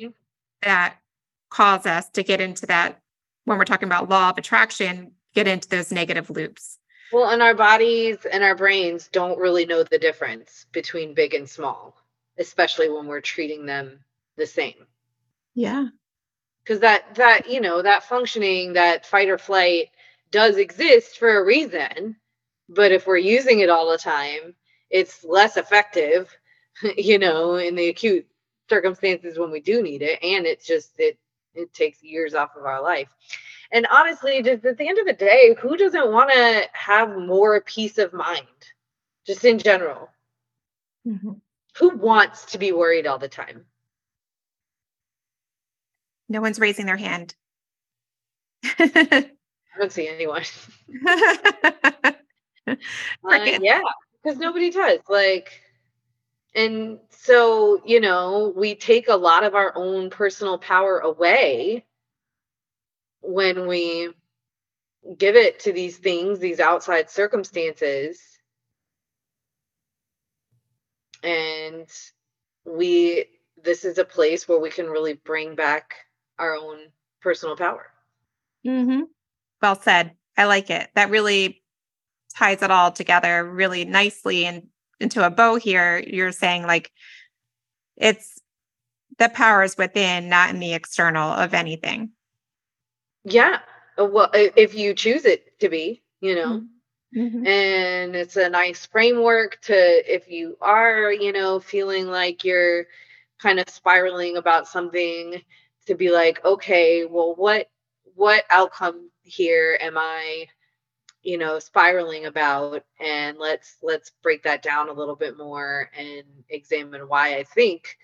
that 0.62 0.96
cause 1.50 1.86
us 1.86 2.08
to 2.10 2.22
get 2.22 2.40
into 2.40 2.66
that 2.66 3.00
when 3.44 3.58
we're 3.58 3.64
talking 3.64 3.88
about 3.88 4.08
law 4.08 4.30
of 4.30 4.38
attraction 4.38 5.12
get 5.34 5.46
into 5.46 5.68
those 5.68 5.92
negative 5.92 6.30
loops 6.30 6.78
well, 7.12 7.30
and 7.30 7.40
our 7.40 7.54
bodies 7.54 8.18
and 8.30 8.44
our 8.44 8.54
brains 8.54 9.08
don't 9.08 9.38
really 9.38 9.64
know 9.64 9.82
the 9.82 9.98
difference 9.98 10.66
between 10.72 11.14
big 11.14 11.32
and 11.32 11.48
small, 11.48 11.96
especially 12.38 12.90
when 12.90 13.06
we're 13.06 13.22
treating 13.22 13.64
them 13.64 14.00
the 14.36 14.46
same. 14.46 14.86
Yeah. 15.54 15.88
Cuz 16.68 16.80
that 16.80 17.14
that, 17.14 17.48
you 17.48 17.60
know, 17.60 17.80
that 17.82 18.04
functioning, 18.04 18.74
that 18.74 19.06
fight 19.06 19.30
or 19.30 19.38
flight 19.38 19.88
does 20.30 20.56
exist 20.58 21.18
for 21.18 21.38
a 21.38 21.44
reason, 21.44 22.16
but 22.68 22.92
if 22.92 23.06
we're 23.06 23.16
using 23.16 23.60
it 23.60 23.70
all 23.70 23.90
the 23.90 23.96
time, 23.96 24.54
it's 24.90 25.24
less 25.24 25.56
effective, 25.56 26.36
you 26.96 27.18
know, 27.18 27.54
in 27.54 27.74
the 27.74 27.88
acute 27.88 28.26
circumstances 28.68 29.38
when 29.38 29.50
we 29.50 29.60
do 29.60 29.82
need 29.82 30.02
it 30.02 30.22
and 30.22 30.44
it's 30.44 30.66
just 30.66 30.92
it 30.98 31.18
it 31.54 31.72
takes 31.72 32.02
years 32.02 32.34
off 32.34 32.54
of 32.54 32.66
our 32.66 32.82
life. 32.82 33.08
And 33.70 33.86
honestly, 33.90 34.42
just 34.42 34.64
at 34.64 34.78
the 34.78 34.88
end 34.88 34.98
of 34.98 35.06
the 35.06 35.12
day, 35.12 35.54
who 35.60 35.76
doesn't 35.76 36.12
want 36.12 36.30
to 36.30 36.68
have 36.72 37.16
more 37.16 37.60
peace 37.62 37.98
of 37.98 38.12
mind, 38.12 38.46
just 39.26 39.44
in 39.44 39.58
general? 39.58 40.10
Mm-hmm. 41.06 41.32
Who 41.78 41.96
wants 41.96 42.46
to 42.46 42.58
be 42.58 42.72
worried 42.72 43.06
all 43.06 43.18
the 43.18 43.28
time? 43.28 43.64
No 46.28 46.40
one's 46.40 46.60
raising 46.60 46.86
their 46.86 46.96
hand. 46.96 47.34
I 48.64 49.30
don't 49.78 49.92
see 49.92 50.08
anyone. 50.08 50.42
uh, 51.06 52.12
yeah, 53.24 53.80
because 54.22 54.38
nobody 54.38 54.70
does. 54.70 54.98
Like, 55.08 55.62
and 56.54 56.98
so, 57.10 57.80
you 57.84 58.00
know, 58.00 58.52
we 58.56 58.74
take 58.74 59.08
a 59.08 59.16
lot 59.16 59.44
of 59.44 59.54
our 59.54 59.72
own 59.76 60.10
personal 60.10 60.58
power 60.58 60.98
away 60.98 61.84
when 63.20 63.66
we 63.66 64.10
give 65.16 65.36
it 65.36 65.60
to 65.60 65.72
these 65.72 65.96
things, 65.96 66.38
these 66.38 66.60
outside 66.60 67.08
circumstances, 67.10 68.20
and 71.22 71.88
we, 72.64 73.26
this 73.62 73.84
is 73.84 73.98
a 73.98 74.04
place 74.04 74.46
where 74.48 74.58
we 74.58 74.70
can 74.70 74.86
really 74.86 75.14
bring 75.14 75.54
back 75.54 75.94
our 76.38 76.54
own 76.54 76.78
personal 77.20 77.56
power. 77.56 77.86
Mm-hmm. 78.66 79.02
Well 79.62 79.80
said. 79.80 80.12
I 80.36 80.44
like 80.44 80.70
it. 80.70 80.88
That 80.94 81.10
really 81.10 81.62
ties 82.36 82.62
it 82.62 82.70
all 82.70 82.92
together 82.92 83.44
really 83.44 83.84
nicely 83.84 84.46
and 84.46 84.68
into 85.00 85.24
a 85.26 85.30
bow 85.30 85.56
here. 85.56 85.98
You're 85.98 86.32
saying 86.32 86.62
like 86.62 86.92
it's 87.96 88.40
the 89.18 89.28
power 89.28 89.62
is 89.62 89.76
within, 89.76 90.28
not 90.28 90.50
in 90.50 90.60
the 90.60 90.74
external 90.74 91.30
of 91.32 91.54
anything. 91.54 92.10
Yeah. 93.24 93.58
Uh, 93.98 94.04
well, 94.04 94.30
if 94.32 94.74
you 94.74 94.94
choose 94.94 95.24
it 95.24 95.58
to 95.60 95.68
be, 95.68 96.02
you 96.20 96.34
know. 96.34 96.62
Mm-hmm. 97.16 97.20
mm-hmm. 97.20 97.46
And 97.46 98.14
it's 98.14 98.36
a 98.36 98.48
nice 98.48 98.86
framework 98.86 99.60
to 99.62 99.74
if 99.74 100.28
you 100.30 100.56
are, 100.60 101.12
you 101.12 101.32
know, 101.32 101.58
feeling 101.58 102.06
like 102.06 102.44
you're 102.44 102.86
kind 103.40 103.58
of 103.58 103.68
spiraling 103.68 104.36
about 104.36 104.68
something 104.68 105.42
to 105.88 105.94
be 105.94 106.10
like, 106.10 106.44
okay, 106.44 107.04
well 107.04 107.34
what 107.34 107.68
what 108.14 108.44
outcome 108.50 109.10
here 109.22 109.78
am 109.80 109.98
I 109.98 110.46
you 111.22 111.36
know 111.36 111.58
spiraling 111.58 112.26
about 112.26 112.84
and 113.00 113.38
let's 113.38 113.76
let's 113.82 114.12
break 114.22 114.44
that 114.44 114.62
down 114.62 114.88
a 114.88 114.92
little 114.92 115.16
bit 115.16 115.36
more 115.36 115.90
and 115.98 116.22
examine 116.48 117.02
why 117.08 117.36
i 117.36 117.42
think 117.42 117.98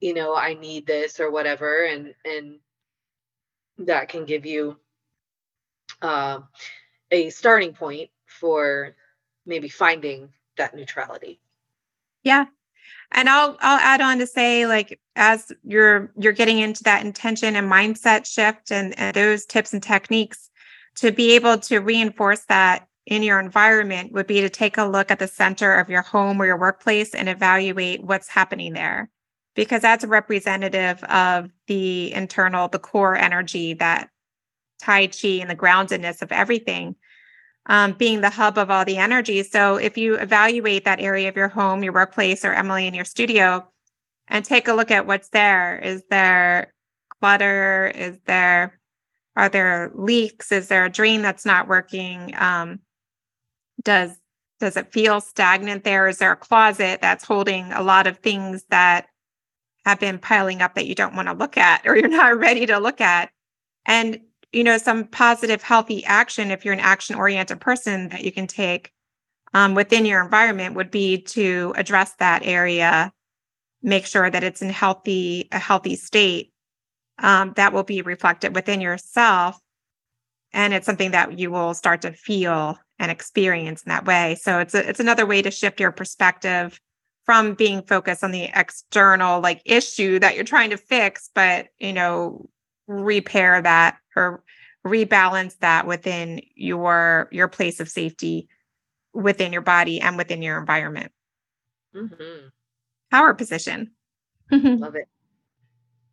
you 0.00 0.14
know 0.14 0.34
i 0.34 0.54
need 0.54 0.86
this 0.86 1.18
or 1.18 1.32
whatever 1.32 1.84
and 1.84 2.14
and 2.24 2.60
that 3.78 4.08
can 4.08 4.24
give 4.24 4.46
you 4.46 4.78
uh, 6.00 6.40
a 7.10 7.30
starting 7.30 7.72
point 7.72 8.10
for 8.26 8.94
maybe 9.46 9.68
finding 9.68 10.28
that 10.56 10.74
neutrality. 10.74 11.40
Yeah. 12.22 12.46
And 13.12 13.28
I'll 13.28 13.56
I'll 13.60 13.78
add 13.78 14.00
on 14.00 14.18
to 14.18 14.26
say 14.26 14.66
like 14.66 14.98
as 15.16 15.52
you're 15.62 16.12
you're 16.18 16.32
getting 16.32 16.58
into 16.58 16.82
that 16.84 17.04
intention 17.04 17.56
and 17.56 17.70
mindset 17.70 18.26
shift 18.26 18.70
and, 18.70 18.98
and 18.98 19.14
those 19.14 19.44
tips 19.44 19.72
and 19.72 19.82
techniques 19.82 20.50
to 20.96 21.12
be 21.12 21.34
able 21.34 21.58
to 21.58 21.78
reinforce 21.78 22.44
that 22.48 22.86
in 23.06 23.22
your 23.22 23.40
environment 23.40 24.12
would 24.12 24.26
be 24.26 24.40
to 24.40 24.48
take 24.48 24.78
a 24.78 24.84
look 24.84 25.10
at 25.10 25.18
the 25.18 25.28
center 25.28 25.74
of 25.74 25.90
your 25.90 26.02
home 26.02 26.40
or 26.40 26.46
your 26.46 26.58
workplace 26.58 27.14
and 27.14 27.28
evaluate 27.28 28.02
what's 28.02 28.28
happening 28.28 28.72
there. 28.72 29.10
Because 29.54 29.82
that's 29.82 30.04
a 30.04 30.08
representative 30.08 31.02
of 31.04 31.50
the 31.66 32.12
internal, 32.14 32.68
the 32.68 32.78
core 32.78 33.16
energy 33.16 33.74
that 33.74 34.08
Tai 34.80 35.08
Chi 35.08 35.28
and 35.28 35.50
the 35.50 35.56
groundedness 35.56 36.22
of 36.22 36.32
everything 36.32 36.96
um, 37.66 37.92
being 37.92 38.20
the 38.20 38.30
hub 38.30 38.58
of 38.58 38.70
all 38.70 38.84
the 38.84 38.96
energy. 38.96 39.42
So 39.42 39.76
if 39.76 39.96
you 39.96 40.16
evaluate 40.16 40.84
that 40.84 41.00
area 41.00 41.28
of 41.28 41.36
your 41.36 41.48
home, 41.48 41.82
your 41.82 41.92
workplace, 41.92 42.44
or 42.44 42.52
Emily 42.52 42.86
in 42.86 42.94
your 42.94 43.04
studio, 43.04 43.66
and 44.28 44.44
take 44.44 44.68
a 44.68 44.74
look 44.74 44.90
at 44.90 45.06
what's 45.06 45.28
there, 45.28 45.78
is 45.78 46.02
there 46.10 46.72
clutter? 47.20 47.92
Is 47.94 48.18
there 48.26 48.78
are 49.34 49.48
there 49.48 49.90
leaks? 49.94 50.52
Is 50.52 50.68
there 50.68 50.84
a 50.84 50.90
drain 50.90 51.22
that's 51.22 51.46
not 51.46 51.68
working? 51.68 52.34
Um, 52.36 52.80
does 53.82 54.16
does 54.60 54.76
it 54.76 54.92
feel 54.92 55.20
stagnant 55.20 55.84
there? 55.84 56.06
Is 56.06 56.18
there 56.18 56.32
a 56.32 56.36
closet 56.36 57.00
that's 57.00 57.24
holding 57.24 57.72
a 57.72 57.82
lot 57.82 58.06
of 58.06 58.18
things 58.18 58.64
that 58.70 59.06
have 59.84 60.00
been 60.00 60.18
piling 60.18 60.62
up 60.62 60.74
that 60.74 60.86
you 60.86 60.94
don't 60.94 61.16
want 61.16 61.28
to 61.28 61.34
look 61.34 61.56
at 61.56 61.86
or 61.86 61.96
you're 61.98 62.08
not 62.08 62.38
ready 62.38 62.66
to 62.66 62.78
look 62.78 63.00
at. 63.00 63.30
And, 63.84 64.20
you 64.52 64.64
know, 64.64 64.78
some 64.78 65.04
positive, 65.04 65.62
healthy 65.62 66.04
action, 66.04 66.50
if 66.50 66.64
you're 66.64 66.74
an 66.74 66.80
action 66.80 67.16
oriented 67.16 67.60
person 67.60 68.10
that 68.10 68.24
you 68.24 68.32
can 68.32 68.46
take 68.46 68.92
um, 69.54 69.74
within 69.74 70.04
your 70.04 70.22
environment 70.22 70.74
would 70.74 70.90
be 70.90 71.22
to 71.22 71.72
address 71.76 72.14
that 72.18 72.42
area, 72.44 73.12
make 73.82 74.06
sure 74.06 74.30
that 74.30 74.44
it's 74.44 74.62
in 74.62 74.70
healthy, 74.70 75.48
a 75.52 75.58
healthy 75.58 75.96
state. 75.96 76.50
Um, 77.18 77.52
that 77.56 77.72
will 77.72 77.82
be 77.82 78.02
reflected 78.02 78.54
within 78.54 78.80
yourself. 78.80 79.58
And 80.52 80.72
it's 80.74 80.86
something 80.86 81.12
that 81.12 81.38
you 81.38 81.50
will 81.50 81.74
start 81.74 82.02
to 82.02 82.12
feel 82.12 82.78
and 82.98 83.10
experience 83.10 83.82
in 83.82 83.90
that 83.90 84.06
way. 84.06 84.36
So 84.40 84.58
it's 84.58 84.74
a, 84.74 84.88
it's 84.88 84.98
another 84.98 85.26
way 85.26 85.42
to 85.42 85.50
shift 85.50 85.78
your 85.78 85.92
perspective 85.92 86.80
from 87.24 87.54
being 87.54 87.82
focused 87.82 88.24
on 88.24 88.32
the 88.32 88.48
external 88.54 89.40
like 89.40 89.62
issue 89.64 90.18
that 90.18 90.34
you're 90.34 90.44
trying 90.44 90.70
to 90.70 90.76
fix 90.76 91.30
but 91.34 91.68
you 91.78 91.92
know 91.92 92.48
repair 92.88 93.62
that 93.62 93.96
or 94.16 94.42
rebalance 94.86 95.58
that 95.58 95.86
within 95.86 96.40
your 96.54 97.28
your 97.30 97.48
place 97.48 97.80
of 97.80 97.88
safety 97.88 98.48
within 99.14 99.52
your 99.52 99.62
body 99.62 100.00
and 100.00 100.16
within 100.16 100.42
your 100.42 100.58
environment. 100.58 101.12
Mm-hmm. 101.94 102.48
power 103.10 103.34
position. 103.34 103.92
Love 104.50 104.96
it. 104.96 105.08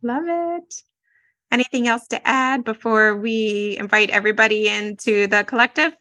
Love 0.01 0.23
it. 0.27 0.75
Anything 1.51 1.87
else 1.87 2.07
to 2.09 2.27
add 2.27 2.63
before 2.63 3.15
we 3.15 3.77
invite 3.79 4.09
everybody 4.11 4.67
into 4.67 5.25
the 5.27 5.43
collective? 5.43 5.93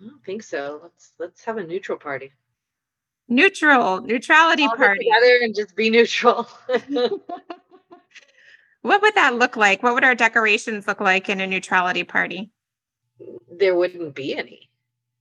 I 0.00 0.04
don't 0.04 0.24
think 0.24 0.42
so. 0.42 0.80
Let's 0.82 1.12
let's 1.18 1.44
have 1.44 1.56
a 1.56 1.66
neutral 1.66 1.98
party. 1.98 2.32
Neutral 3.28 4.00
neutrality 4.02 4.64
All 4.64 4.76
party. 4.76 5.04
together 5.04 5.38
and 5.42 5.54
just 5.54 5.76
be 5.76 5.88
neutral 5.88 6.48
what 8.82 9.02
would 9.02 9.14
that 9.14 9.34
look 9.34 9.56
like 9.56 9.82
what 9.82 9.94
would 9.94 10.04
our 10.04 10.14
decorations 10.14 10.86
look 10.86 11.00
like 11.00 11.28
in 11.28 11.40
a 11.40 11.46
neutrality 11.46 12.04
party 12.04 12.50
there 13.50 13.74
wouldn't 13.74 14.14
be 14.14 14.34
any 14.34 14.70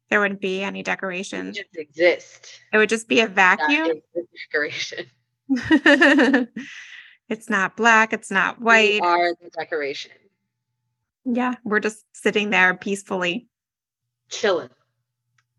There 0.09 0.19
wouldn't 0.21 0.39
be 0.41 0.63
any 0.63 0.81
decorations. 0.83 1.57
It 1.57 1.65
just 1.73 1.77
exist. 1.77 2.61
It 2.73 2.77
would 2.77 2.87
just 2.89 3.07
be 3.09 3.19
a 3.19 3.27
vacuum. 3.27 4.01
decoration. 4.51 5.05
it's 7.27 7.49
not 7.49 7.75
black. 7.75 8.13
It's 8.13 8.31
not 8.31 8.59
We 8.59 8.65
white. 8.65 9.01
are 9.03 9.35
the 9.41 9.49
decoration. 9.49 10.11
Yeah, 11.25 11.55
we're 11.65 11.81
just 11.81 12.05
sitting 12.13 12.49
there 12.51 12.73
peacefully, 12.75 13.47
Chilling. 14.29 14.69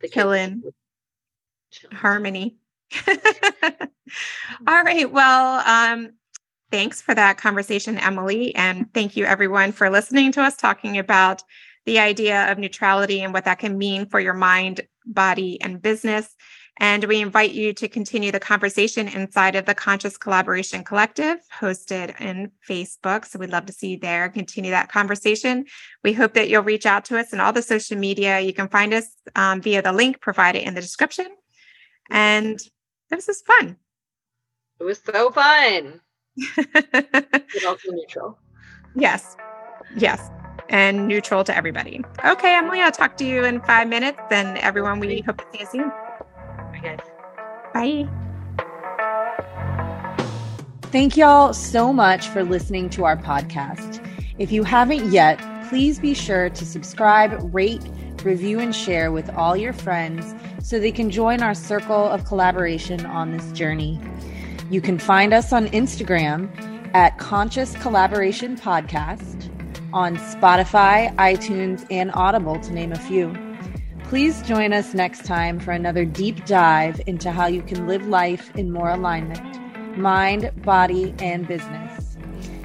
The 0.01 0.09
kids. 0.09 0.17
Chillin'. 0.17 0.63
Chillin'. 1.73 1.93
harmony. 1.93 2.57
All 4.67 4.83
right. 4.83 5.11
Well, 5.13 5.63
um, 5.67 6.13
thanks 6.71 7.01
for 7.01 7.15
that 7.15 7.39
conversation, 7.39 7.99
Emily. 7.99 8.55
And 8.55 8.93
thank 8.95 9.17
you, 9.17 9.25
everyone, 9.25 9.73
for 9.73 9.91
listening 9.91 10.33
to 10.33 10.43
us 10.43 10.57
talking 10.57 10.99
about 10.99 11.43
the 11.87 11.99
idea 11.99 12.51
of 12.51 12.59
neutrality 12.59 13.23
and 13.23 13.33
what 13.33 13.45
that 13.45 13.59
can 13.59 13.79
mean 13.79 14.07
for 14.07 14.21
your 14.21 14.35
mind, 14.35 14.83
body, 15.07 15.61
and 15.61 15.81
business. 15.81 16.35
And 16.79 17.05
we 17.05 17.21
invite 17.21 17.53
you 17.53 17.75
to 17.75 17.89
continue 17.89 18.33
the 18.33 18.41
conversation 18.41 19.07
inside 19.07 19.55
of 19.55 19.67
the 19.67 19.75
Conscious 19.75 20.17
Collaboration 20.17 20.83
Collective, 20.83 21.39
hosted 21.61 22.19
in 22.21 22.53
Facebook. 22.67 23.27
So 23.27 23.39
we'd 23.39 23.51
love 23.51 23.67
to 23.67 23.73
see 23.73 23.89
you 23.89 23.99
there. 23.99 24.31
Continue 24.31 24.71
that 24.71 24.91
conversation. 24.91 25.67
We 26.03 26.15
hope 26.15 26.33
that 26.35 26.49
you'll 26.49 26.63
reach 26.63 26.87
out 26.87 27.05
to 27.07 27.19
us 27.19 27.35
in 27.35 27.41
all 27.41 27.53
the 27.53 27.61
social 27.61 27.99
media. 27.99 28.41
You 28.41 28.55
can 28.55 28.69
find 28.69 28.95
us 28.95 29.09
um, 29.37 29.61
via 29.61 29.83
the 29.83 29.93
link 29.93 30.21
provided 30.21 30.67
in 30.67 30.75
the 30.75 30.81
description. 30.81 31.27
And 32.11 32.59
this 33.11 33.29
is 33.29 33.43
fun. 33.43 33.77
It 34.79 34.85
was 34.85 35.03
so 35.05 35.31
fun. 35.31 36.01
But 36.83 37.65
also 37.67 37.91
neutral. 37.91 38.39
yes. 38.95 39.37
Yes. 39.97 40.31
And 40.69 41.09
neutral 41.09 41.43
to 41.45 41.57
everybody. 41.57 42.01
Okay, 42.25 42.55
Emily, 42.55 42.81
I'll 42.81 42.93
talk 42.93 43.17
to 43.17 43.25
you 43.27 43.45
in 43.45 43.61
five 43.63 43.89
minutes. 43.89 44.21
And 44.31 44.57
everyone, 44.59 45.01
we 45.01 45.21
hope 45.21 45.39
to 45.39 45.45
see 45.53 45.61
you 45.61 45.67
soon. 45.67 45.93
I 46.73 46.79
guess. 46.81 47.01
Bye. 47.75 48.09
Thank 50.93 51.17
y'all 51.17 51.53
so 51.53 51.93
much 51.93 52.29
for 52.29 52.45
listening 52.45 52.89
to 52.91 53.05
our 53.05 53.17
podcast. 53.17 54.05
If 54.39 54.51
you 54.53 54.63
haven't 54.65 55.11
yet, 55.13 55.41
please 55.69 55.99
be 55.99 56.15
sure 56.15 56.51
to 56.51 56.65
subscribe, 56.67 57.39
rate, 57.55 57.83
review, 58.25 58.59
and 58.61 58.75
share 58.75 59.13
with 59.13 59.29
all 59.31 59.57
your 59.57 59.73
friends 59.73 60.35
so 60.63 60.79
they 60.79 60.93
can 60.93 61.11
join 61.11 61.43
our 61.43 61.55
circle 61.55 62.09
of 62.09 62.25
collaboration 62.25 63.07
on 63.07 63.33
this 63.37 63.53
journey. 63.53 64.01
You 64.71 64.81
can 64.81 64.99
find 65.01 65.35
us 65.35 65.53
on 65.53 65.67
Instagram 65.69 66.49
at 66.95 67.19
Conscious 67.19 67.75
Collaboration 67.79 68.57
Podcast, 68.57 69.51
on 69.93 70.17
Spotify, 70.17 71.13
iTunes, 71.17 71.85
and 71.91 72.13
Audible, 72.15 72.61
to 72.61 72.73
name 72.73 72.93
a 72.93 72.99
few. 72.99 73.35
Please 74.05 74.41
join 74.43 74.73
us 74.73 74.95
next 74.95 75.25
time 75.25 75.59
for 75.59 75.73
another 75.73 76.05
deep 76.05 76.47
dive 76.47 77.01
into 77.09 77.33
how 77.33 77.47
you 77.47 77.63
can 77.63 77.89
live 77.89 78.07
life 78.07 78.57
in 78.57 78.71
more 78.73 78.91
alignment 78.91 79.45
mind, 79.97 80.53
body, 80.63 81.13
and 81.19 81.49
business. 81.49 82.17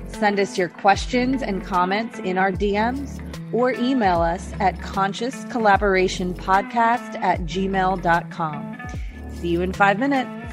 Send 0.07 0.39
us 0.39 0.59
your 0.59 0.69
questions 0.69 1.41
and 1.41 1.65
comments 1.65 2.19
in 2.19 2.37
our 2.37 2.51
DMs 2.51 3.19
or 3.51 3.71
email 3.71 4.21
us 4.21 4.53
at 4.59 4.77
consciouscollaborationpodcast 4.77 7.19
at 7.21 7.41
gmail.com. 7.41 8.77
See 9.33 9.47
you 9.49 9.61
in 9.61 9.73
five 9.73 9.99
minutes. 9.99 10.44